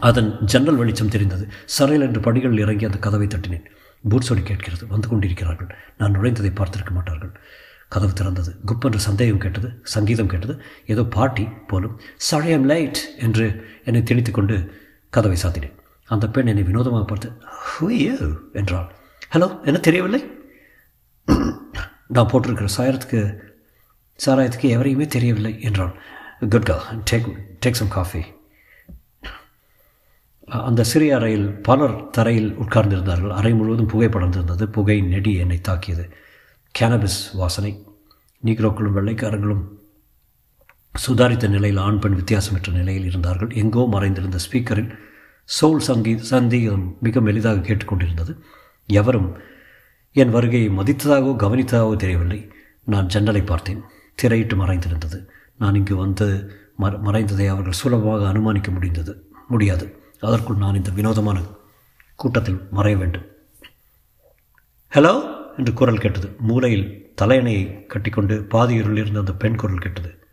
அதன் 0.00 0.44
ஜன்னல் 0.44 0.76
வெளிச்சம் 0.76 1.08
தெரிந்தது. 1.08 1.48
சரையில் 1.66 2.06
என்று 2.06 2.20
படிகளில் 2.20 2.58
இறங்கி 2.58 2.84
அந்த 2.84 2.98
கதவை 2.98 3.26
தட்டினேன். 3.26 3.64
பூட்ஸோடி 4.10 4.42
கேட்கிறது. 4.42 4.86
வந்து 4.86 5.08
கொண்டிருக்கிறார்கள். 5.08 5.76
நான் 5.98 6.14
நுழைந்ததை 6.16 6.50
பார்த்திருக்க 6.52 6.90
மாட்டார்கள். 6.90 7.32
கதவு 7.88 8.12
திறந்தது. 8.12 8.50
குப் 8.66 8.84
என்று 8.84 9.00
சந்தேகம் 9.00 9.38
கேட்டது. 9.38 9.80
சங்கீதம் 9.82 10.26
கேட்டது. 10.26 10.62
ஏதோ 10.86 11.02
பாட்டி 11.04 11.44
போலும் 11.66 12.00
சழையம் 12.30 12.64
லைட் 12.64 13.00
என்று 13.18 13.46
என்னை 13.84 14.02
திணித்து 14.02 14.30
கொண்டு 14.30 14.56
கதவை 15.10 15.38
சாத்தினேன். 15.42 15.76
அந்த 16.08 16.28
பெண் 16.28 16.46
என்னை 16.46 16.62
வினோதமாக 16.62 17.04
பார்த்து 17.04 17.28
ஹூயோ 17.62 18.16
என்றாள். 18.52 18.88
ஹலோ 19.34 19.64
என்ன 19.64 19.78
தெரியவில்லை? 19.78 20.20
நான் 22.08 22.28
போட்டிருக்கிற 22.30 22.68
சாயத்துக்கு 22.76 23.50
சாராயத்துக்கு 24.18 24.68
எவரையுமே 24.76 25.06
தெரியவில்லை 25.06 25.62
என்றாள் 25.62 25.94
குட் 26.48 26.62
கா 26.62 26.76
டேக் 27.10 27.28
டேக் 27.66 27.80
சம் 27.80 27.88
காஃபி 27.88 28.22
அந்த 30.46 30.84
சிறிய 30.84 31.16
அறையில் 31.16 31.48
பலர் 31.48 32.10
தரையில் 32.10 32.58
உட்கார்ந்திருந்தார்கள். 32.58 33.30
அறை 33.30 33.52
முழுவதும் 33.54 33.86
புகை 33.86 34.08
படர்ந்திருந்தது. 34.08 34.62
புகை 34.62 35.00
நெடி 35.02 35.34
என்னை 35.34 35.60
தாக்கியது. 35.60 36.04
கேனபிஸ் 36.74 37.20
வாசனை. 37.32 37.86
நீக்ரோக்களும் 38.44 38.96
வெள்ளைக்காரங்களும் 38.96 39.62
சுதாரித்த 40.94 41.48
நிலையில் 41.48 41.76
ஆண் 41.76 41.98
பெண் 41.98 42.16
வித்தியாசமற்ற 42.16 42.72
நிலையில் 42.72 43.04
இருந்தார்கள். 43.04 43.50
எங்கோ 43.50 43.86
மறைந்திருந்த 43.90 44.38
ஸ்பீக்கரில் 44.50 44.90
சோல் 45.60 45.84
சங்கீ 45.86 46.14
சந்தீகம் 46.30 46.96
மிக 47.00 47.20
மெலிதாக 47.20 47.64
கேட்டுக்கொண்டிருந்தது. 47.68 48.34
எவரும் 48.86 49.38
என் 50.12 50.30
வருகையை 50.30 50.68
மதித்ததாகவோ 50.70 51.32
கவனித்ததாகவோ 51.44 51.96
தெரியவில்லை. 51.96 52.50
நான் 52.84 53.06
ஜன்னலை 53.06 53.42
பார்த்தேன். 53.42 53.82
திரையிட்டு 54.22 54.56
மறைந்திருந்தது. 54.56 55.26
நான் 55.58 55.74
இங்கு 55.74 55.96
வந்து 55.96 56.26
மற 56.76 56.96
மறைந்ததை 56.96 57.48
அவர்கள் 57.48 57.72
சுலபமாக 57.72 58.28
அனுமானிக்க 58.28 58.70
முடிந்தது 58.70 59.30
முடியாது. 59.48 60.00
அதற்குள் 60.20 60.56
நான் 60.56 60.74
இந்த 60.74 60.90
வினோதமான 60.90 61.40
கூட்டத்தில் 62.14 62.60
மறைய 62.74 62.96
வேண்டும். 62.96 63.26
ஹலோ? 64.92 65.40
என்று 65.58 65.72
குரல் 65.72 65.98
கேட்டது. 65.98 66.36
மூலையில் 66.38 67.14
தலையணையை 67.22 67.86
கட்டிக்கொண்டு 67.86 68.46
பாதியூரில் 68.50 68.96
இருந்த 68.96 69.18
அந்த 69.18 69.34
பெண் 69.34 69.56
குரல் 69.56 69.78
கேட்டது. 69.78 70.26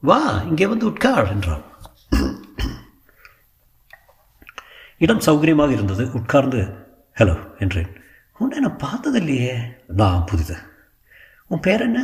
வா 0.00 0.40
இங்கே 0.40 0.66
வந்து 0.66 0.86
உட்கார் 0.86 1.30
என்றான். 1.30 1.62
இடம் 4.98 5.20
சௌகரியமாக 5.20 5.70
இருந்தது. 5.70 6.12
உட்கார்ந்து 6.12 6.60
ஹலோ 7.18 7.58
என்றேன். 7.58 7.90
உன்னை 8.38 8.58
நான் 8.58 8.80
பார்த்ததில்லையே. 8.84 9.76
நான் 9.86 10.24
புதிது? 10.24 10.56
உன் 11.54 11.64
பேர் 11.66 11.84
என்ன? 11.86 12.00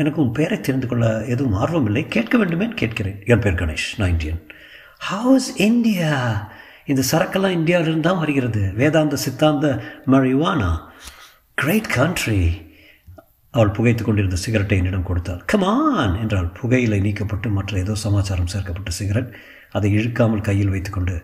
எனக்கு 0.00 0.18
உன் 0.22 0.36
பேரை 0.38 0.56
தெரிந்து 0.60 0.86
கொள்ள 0.86 1.06
எதுவும் 1.26 1.58
ஆர்வம் 1.62 1.86
இல்லை 1.90 2.02
கேட்க 2.16 2.34
வேண்டுமே 2.38 2.66
கேட்கிறேன். 2.82 3.18
என் 3.32 3.42
பேர் 3.44 3.60
கணேஷ் 3.60 3.86
நான் 3.98 4.12
இந்தியன். 4.14 4.40
ஹவுஸ் 5.10 5.48
இந்தியா 5.68 6.12
இந்த 6.86 7.02
சரக்கெல்லாம் 7.10 7.56
இந்தியாவிலிருந்து 7.58 8.06
தான் 8.08 8.18
வருகிறது. 8.18 8.62
வேதாந்த 8.80 9.16
சித்தாந்த 9.16 9.66
மரிவானா 10.12 10.70
கிரேட் 11.54 11.90
கண்ட்ரி 11.96 12.40
அவள் 13.54 13.74
புகைத்து 13.76 14.02
கொண்டிருந்த 14.04 14.36
சிகரெட்டை 14.36 14.76
என்னிடம் 14.78 15.08
கொடுத்தாள். 15.08 15.42
கமான் 15.52 16.14
என்றால் 16.22 16.48
புகையிலை 16.60 16.98
நீக்கப்பட்டு 17.00 17.48
மற்ற 17.50 17.78
ஏதோ 17.78 17.94
சமாச்சாரம் 18.04 18.52
சேர்க்கப்பட்ட 18.52 18.90
சிகரெட். 18.90 19.32
அதை 19.70 19.90
இழுக்காமல் 19.98 20.46
கையில் 20.48 20.72
வைத்துக்கொண்டு 20.74 21.16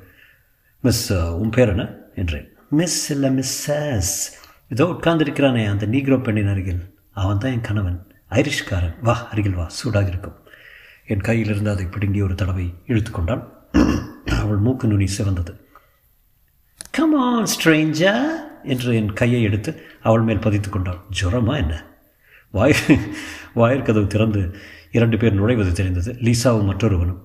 மிஸ் 0.84 1.06
uh, 1.12 1.28
உன் 1.42 1.50
பேர் 1.50 1.72
என்ன? 1.74 1.84
என்றேன். 2.14 2.48
மிஸ் 2.80 3.00
இல்லை 3.10 3.30
மிஸ்ஸஸ் 3.38 4.14
ஏதோ 4.68 4.84
உட்கார்ந்திருக்கிறானே 4.94 5.64
அந்த 5.72 5.84
நீக்ரோ 5.86 6.18
பெண்ணின் 6.22 6.52
அருகில். 6.52 6.82
அவன் 7.16 7.38
தான் 7.38 7.52
என் 7.52 7.60
கணவன். 7.60 7.98
ஐரிஷ்காரன். 8.30 8.96
வா 9.02 9.14
அருகில் 9.30 9.54
வா 9.54 9.66
சூடாக 9.68 10.08
இருக்கும் 10.08 10.36
என் 11.06 11.20
கையில் 11.20 11.50
இருந்து 11.50 11.70
அதை 11.70 11.84
பிடுங்கி 11.86 12.20
ஒரு 12.22 12.34
தடவை 12.34 12.66
இழுத்து 12.86 13.10
கொண்டான் 13.10 13.42
அவள் 14.42 14.56
மூக்கு 14.56 14.86
நுனி 14.88 15.06
சிவந்தது. 15.18 15.52
கமான் 16.90 17.48
ஸ்ட்ரேஞ்சா 17.54 18.14
என்று 18.62 18.94
என் 18.94 19.12
கையை 19.12 19.42
எடுத்து 19.42 19.70
அவள் 20.02 20.20
மேல் 20.20 20.38
பதித்து 20.38 20.70
கொண்டாள். 20.70 21.00
ஜுரமா 21.20 21.56
என்ன? 21.56 21.74
வாய் 22.54 22.74
வாயிற்கதவு 23.54 24.06
திறந்து 24.06 24.42
இரண்டு 24.90 25.16
பேர் 25.16 25.38
நுழைவது 25.40 25.72
தெரிந்தது. 25.72 26.12
லீசாவும் 26.26 26.68
மற்றொருவனும். 26.70 27.20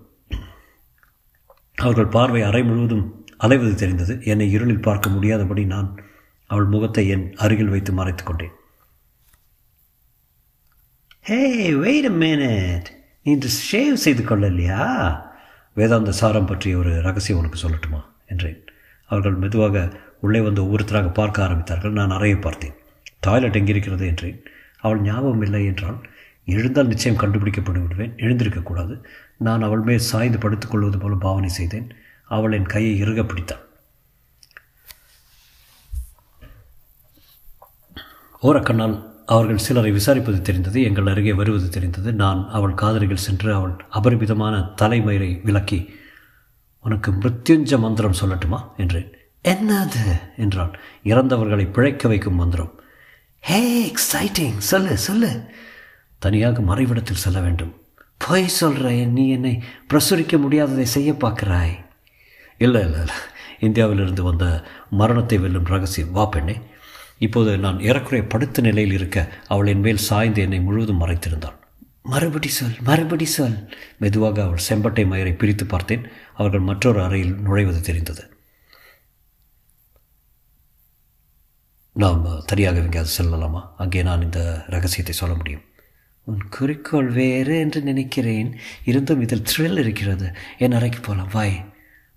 அவர்கள் 1.78 2.14
பார்வை 2.16 2.42
அறை 2.42 2.64
முழுவதும் 2.64 3.06
அலைவது 3.38 3.76
தெரிந்தது. 3.76 4.14
என்னை 4.24 4.48
இருளில் 4.52 4.86
பார்க்க 4.88 5.10
முடியாதபடி 5.10 5.66
நான் 5.66 5.90
அவள் 6.50 6.66
முகத்தை 6.66 7.08
என் 7.08 7.28
அருகில் 7.36 7.70
வைத்து 7.70 7.94
மறைத்து 7.94 8.24
கொண்டேன். 8.24 8.56
ஹே 11.24 11.74
வெயிட் 11.74 12.06
அ 12.06 12.10
மினிட் 12.10 12.86
நீ 13.24 13.32
இன்று 13.32 13.50
ஷேவ் 13.50 13.94
செய்து 13.94 14.24
கொள்ளலையா? 14.24 15.22
வேதாந்த 15.74 16.12
சாரம் 16.12 16.46
பற்றிய 16.46 16.78
ஒரு 16.78 17.02
ரகசியம் 17.02 17.42
உனக்கு 17.42 17.68
சொல்லட்டுமா? 17.68 18.06
என்றேன். 18.28 18.64
அவர்கள் 19.06 19.34
மெதுவாக 19.34 20.00
உள்ளே 20.22 20.40
வந்து 20.40 20.64
ஒவ்வொருத்தராக 20.64 21.14
பார்க்க 21.14 21.44
ஆரம்பித்தார்கள். 21.44 21.90
நான் 21.90 22.10
அறையை 22.10 22.38
பார்த்தேன். 22.38 22.74
டாய்லெட் 23.20 23.56
எங்கிருக்கிறது? 23.56 24.06
என்றேன். 24.06 24.44
அவள் 24.80 25.02
ஞாபகம் 25.02 25.42
இல்லை 25.42 25.66
என்றால் 25.66 26.10
எழுந்தால் 26.46 26.88
நிச்சயம் 26.88 27.18
கண்டுபிடிக்கப்பட்டு 27.18 27.82
விடுவேன். 27.82 28.16
எழுந்திருக்கக்கூடாது 28.16 29.04
நான் 29.38 29.62
அவள் 29.62 29.80
மேல் 29.80 30.00
சாய்ந்து 30.00 30.38
படுத்துக்கொள்வது 30.38 31.00
போல 31.00 31.16
பாவனை 31.16 31.50
செய்தேன். 31.50 31.94
அவள் 32.24 32.52
என் 32.52 32.66
கையை 32.66 32.98
இறுக 32.98 33.24
பிடித்தாள் 33.24 33.70
ஓரக்கண்ணால் 38.42 39.11
அவர்கள் 39.32 39.58
சிலரை 39.58 39.92
விசாரிப்பது 39.92 40.42
தெரிந்தது 40.42 40.84
எங்கள் 40.84 41.08
அருகே 41.08 41.34
வருவது 41.34 41.70
தெரிந்தது. 41.70 42.14
நான் 42.14 42.50
அவள் 42.50 42.74
காதலிகள் 42.74 43.26
சென்று 43.28 43.54
அவள் 43.54 43.74
அபரிமிதமான 43.90 44.56
தலைமயிரை 44.82 45.42
விலக்கி 45.44 45.80
உனக்கு 46.86 47.12
மிருத்யுஞ்ச 47.12 47.80
மந்திரம் 47.80 48.20
சொல்லட்டுமா? 48.22 48.60
என்றேன் 48.78 49.10
என்னது? 49.46 50.04
என்றாள். 50.38 50.80
இறந்தவர்களை 51.04 51.72
பிழைக்க 51.72 52.08
வைக்கும் 52.08 52.36
மந்திரம். 52.36 52.80
Hey 53.44 53.60
exciting! 53.86 54.58
சொல்லு 54.58 54.98
சொல்லு. 54.98 55.32
தனியாக 56.20 56.62
மறைவிடத்தில் 56.62 57.24
செல்ல 57.24 57.40
வேண்டும். 57.40 57.74
பொய் 58.18 58.48
சொல்கிற 58.48 58.90
நீ 58.90 59.30
என்னை 59.30 59.64
பிரசுரிக்க 59.90 60.38
முடியாததை 60.38 60.82
செய்ய 60.82 61.12
பார்க்கிறாய். 61.14 61.76
இல்லை 62.58 62.82
இல்லை 62.82 63.00
இல்லை. 63.00 63.18
இந்தியாவிலிருந்து 63.60 64.24
வந்த 64.24 64.46
மரணத்தை 64.90 65.38
வெல்லும் 65.38 65.66
ரகசியம். 65.66 66.12
வா 66.12 66.26
பெண்ணே. 66.26 66.56
இப்போது 67.22 67.58
நான் 67.58 67.80
ஏறக்குறைய 67.80 68.28
படுத்த 68.28 68.62
நிலையில் 68.62 68.94
இருக்க 68.94 69.18
அவள் 69.48 69.68
என் 69.68 69.80
மேல் 69.80 70.06
சாய்ந்து 70.10 70.42
என்னை 70.42 70.60
முழுவதும் 70.62 71.02
மறைத்திருந்தாள் 71.02 71.58
மறுபடி 72.04 72.48
சொல் 72.48 72.78
மறுபடி 72.84 73.26
சொல் 73.26 73.58
மெதுவாக 73.98 74.44
அவள் 74.44 74.66
செம்பட்டை 74.70 75.04
மயரை 75.06 75.34
பிரித்து 75.38 75.66
பார்த்தேன். 75.66 76.06
அவர்கள் 76.34 76.60
மற்றொரு 76.60 77.04
அறையில் 77.04 77.36
நுழைவது 77.40 77.82
தெரிந்தது. 77.82 78.24
நாம் 81.96 82.44
தனியாக 82.46 82.80
எங்கேயாவது 82.80 83.14
செல்லலாமா? 83.18 83.62
அங்கே 83.78 84.04
நான் 84.04 84.22
இந்த 84.22 84.64
ரகசியத்தை 84.68 85.16
சொல்ல 85.16 85.36
முடியும். 85.36 85.66
உன் 86.28 86.42
குறிக்கோள் 86.50 87.10
வேறு 87.12 87.60
என்று 87.60 87.82
நினைக்கிறேன். 87.82 88.50
இருந்தும் 88.86 89.22
இதில் 89.22 89.48
த்ரில் 89.52 89.80
இருக்கிறது. 89.80 90.28
என் 90.58 90.72
அறைக்கு 90.72 91.00
போகலாம் 91.00 91.32
வாய். 91.32 91.58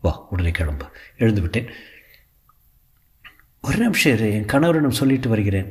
வா 0.00 0.26
உடனே 0.30 0.50
கிளம்பு. 0.50 0.86
எழுந்துவிட்டேன் 1.18 1.68
ஒரு 3.66 3.78
நிமிஷம் 3.78 4.12
இரு 4.12 4.26
என் 4.32 4.50
கணவரிடம் 4.52 4.98
சொல்லிட்டு 5.00 5.28
வருகிறேன். 5.28 5.68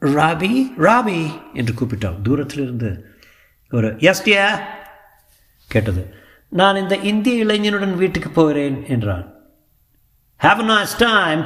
ராபி 0.00 0.52
ராபி 0.86 1.20
என்று 1.54 1.72
கூப்பிட்டாள். 1.74 2.22
தூரத்திலிருந்து 2.22 2.90
ஒரு 3.70 3.88
எஸ்டியா 4.08 4.46
கேட்டது. 5.70 6.02
நான் 6.48 6.80
இந்த 6.82 6.96
இந்திய 7.10 7.44
இளைஞனுடன் 7.44 7.94
வீட்டுக்கு 7.94 8.30
போகிறேன் 8.30 8.76
என்றான். 8.88 9.26
ஹாவ் 10.40 10.62
நாஸ் 10.70 10.94
டைம் 10.98 11.42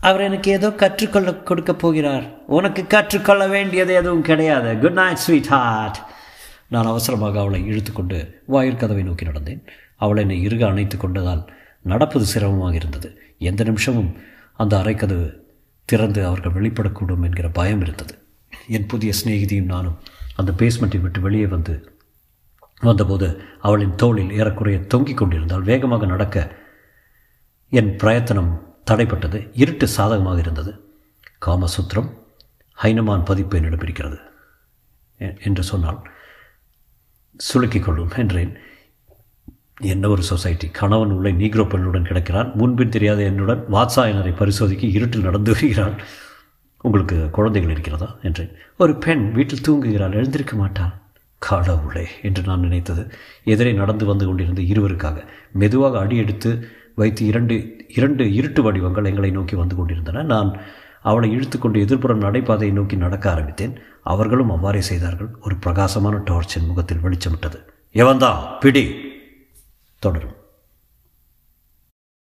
அவர் 0.00 0.20
எனக்கு 0.20 0.50
ஏதோ 0.50 0.68
கற்றுக்கொள்ள 0.72 1.30
கொடுக்க 1.48 1.72
போகிறார். 1.74 2.26
உனக்கு 2.46 2.86
கற்றுக்கொள்ள 2.86 3.46
வேண்டியது 3.48 3.94
எதுவும் 3.94 4.26
கிடையாது. 4.30 4.72
குட் 4.78 4.98
நைட் 5.00 5.22
ஸ்வீட் 5.24 5.52
ஹார்ட் 5.54 5.98
நான் 6.68 6.90
அவசரமாக 6.92 7.40
அவளை 7.40 7.60
இழுத்துக்கொண்டு 7.70 8.18
வாயிற்கதவை 8.48 9.04
நோக்கி 9.04 9.26
நடந்தேன். 9.26 9.62
அவளை 9.96 10.22
என்னை 10.22 10.38
இறுக 10.46 10.66
அணைத்து 10.66 10.96
கொண்டதால் 10.96 11.44
நடப்பது 11.82 12.24
சிரமமாக 12.24 12.74
இருந்தது. 12.74 13.20
எந்த 13.38 13.64
நிமிஷமும் 13.64 14.16
அந்த 14.56 14.76
அறைக்கதவு 14.76 15.36
திறந்து 15.84 16.26
அவர்கள் 16.26 16.52
வெளிப்படக்கூடும் 16.52 17.22
என்கிற 17.22 17.48
பயம் 17.48 17.80
இருந்தது. 17.80 18.18
என் 18.68 18.86
புதிய 18.86 19.12
சிநேகிதியும் 19.24 19.64
நானும் 19.64 19.98
அந்த 20.36 20.52
பேஸ்மெண்ட்டை 20.52 21.00
விட்டு 21.00 21.20
வெளியே 21.20 21.46
வந்து 21.46 21.96
வந்தபோது 22.80 23.42
அவளின் 23.60 23.94
தோளில் 23.94 24.30
ஏறக்குறைய 24.30 24.80
தொங்கிக் 24.80 25.16
கொண்டிருந்தால் 25.16 25.62
வேகமாக 25.62 26.06
நடக்க 26.06 26.56
என் 27.68 27.96
பிரயத்தனம் 27.96 28.76
தடைப்பட்டது. 28.90 29.50
இருட்டு 29.52 29.88
சாதகமாக 29.88 30.38
இருந்தது. 30.38 30.96
காமசூத்திரம் 31.46 32.12
ஹைனமான் 32.82 33.24
பதிப்பு 33.24 33.56
என்னிடம் 33.56 33.80
இருக்கிறது. 33.80 34.18
என்று 35.16 35.62
சொன்னால் 35.62 36.10
சுளுக்கிக் 37.54 37.84
கொள்ளும் 37.84 38.10
என்றேன். 38.16 38.58
என்ன 39.80 40.08
ஒரு 40.08 40.22
சொசைட்டி 40.22 40.68
கணவன் 40.68 41.10
உள்ளே 41.10 41.32
நீக்ரோ 41.32 41.64
பெண்ணுடன் 41.64 42.02
கிடக்கிறான். 42.02 42.54
முன்பின் 42.54 42.88
தெரியாத 42.88 43.22
என்னுடன் 43.22 43.64
வாத்சாயனரை 43.72 44.36
பரிசோதிக்க 44.36 44.86
இருட்டில் 44.86 45.22
நடந்து 45.22 45.52
வருகிறான். 45.52 45.94
உங்களுக்கு 46.80 47.30
குழந்தைகள் 47.30 47.70
இருக்கிறதா? 47.70 48.16
என்றேன். 48.22 48.50
ஒரு 48.78 48.96
பெண் 48.96 49.32
வீட்டில் 49.32 49.64
தூங்குகிறாள். 49.68 50.14
எழுந்திருக்க 50.14 50.56
மாட்டாள். 50.56 50.94
கடவுளே 51.38 52.06
என்று 52.22 52.42
நான் 52.42 52.60
நினைத்தது. 52.60 53.10
எதிரே 53.44 53.72
நடந்து 53.72 54.06
வந்து 54.06 54.26
கொண்டிருந்த 54.26 54.62
இருவருக்காக 54.62 55.24
மெதுவாக 55.52 55.98
அடி 55.98 56.16
எடுத்து 56.16 56.68
வைத்து 56.94 57.26
இரண்டு 57.26 57.84
இரண்டு 57.88 58.32
இருட்டு 58.32 58.62
வடிவங்கள் 58.62 59.04
எங்களை 59.04 59.30
நோக்கி 59.30 59.56
வந்து 59.56 59.76
கொண்டிருந்தன. 59.76 60.22
நான் 60.22 60.56
அவளை 61.00 61.36
இழுத்துக்கொண்டு 61.36 61.78
எதிர்ப்புறம் 61.80 62.20
நடைபாதையை 62.20 62.70
நோக்கி 62.70 62.96
நடக்க 62.96 63.30
ஆரம்பித்தேன். 63.30 63.78
அவர்களும் 64.02 64.50
அவ்வாறே 64.50 64.80
செய்தார்கள். 64.80 65.28
ஒரு 65.40 65.56
பிரகாசமான 65.56 66.20
டார்ச்சின் 66.24 66.66
முகத்தில் 66.66 66.98
வெளிச்சமிட்டது. 66.98 67.58
எவன்தான் 67.92 68.58
பிடி! 68.60 69.07
തുടരും 69.98 70.37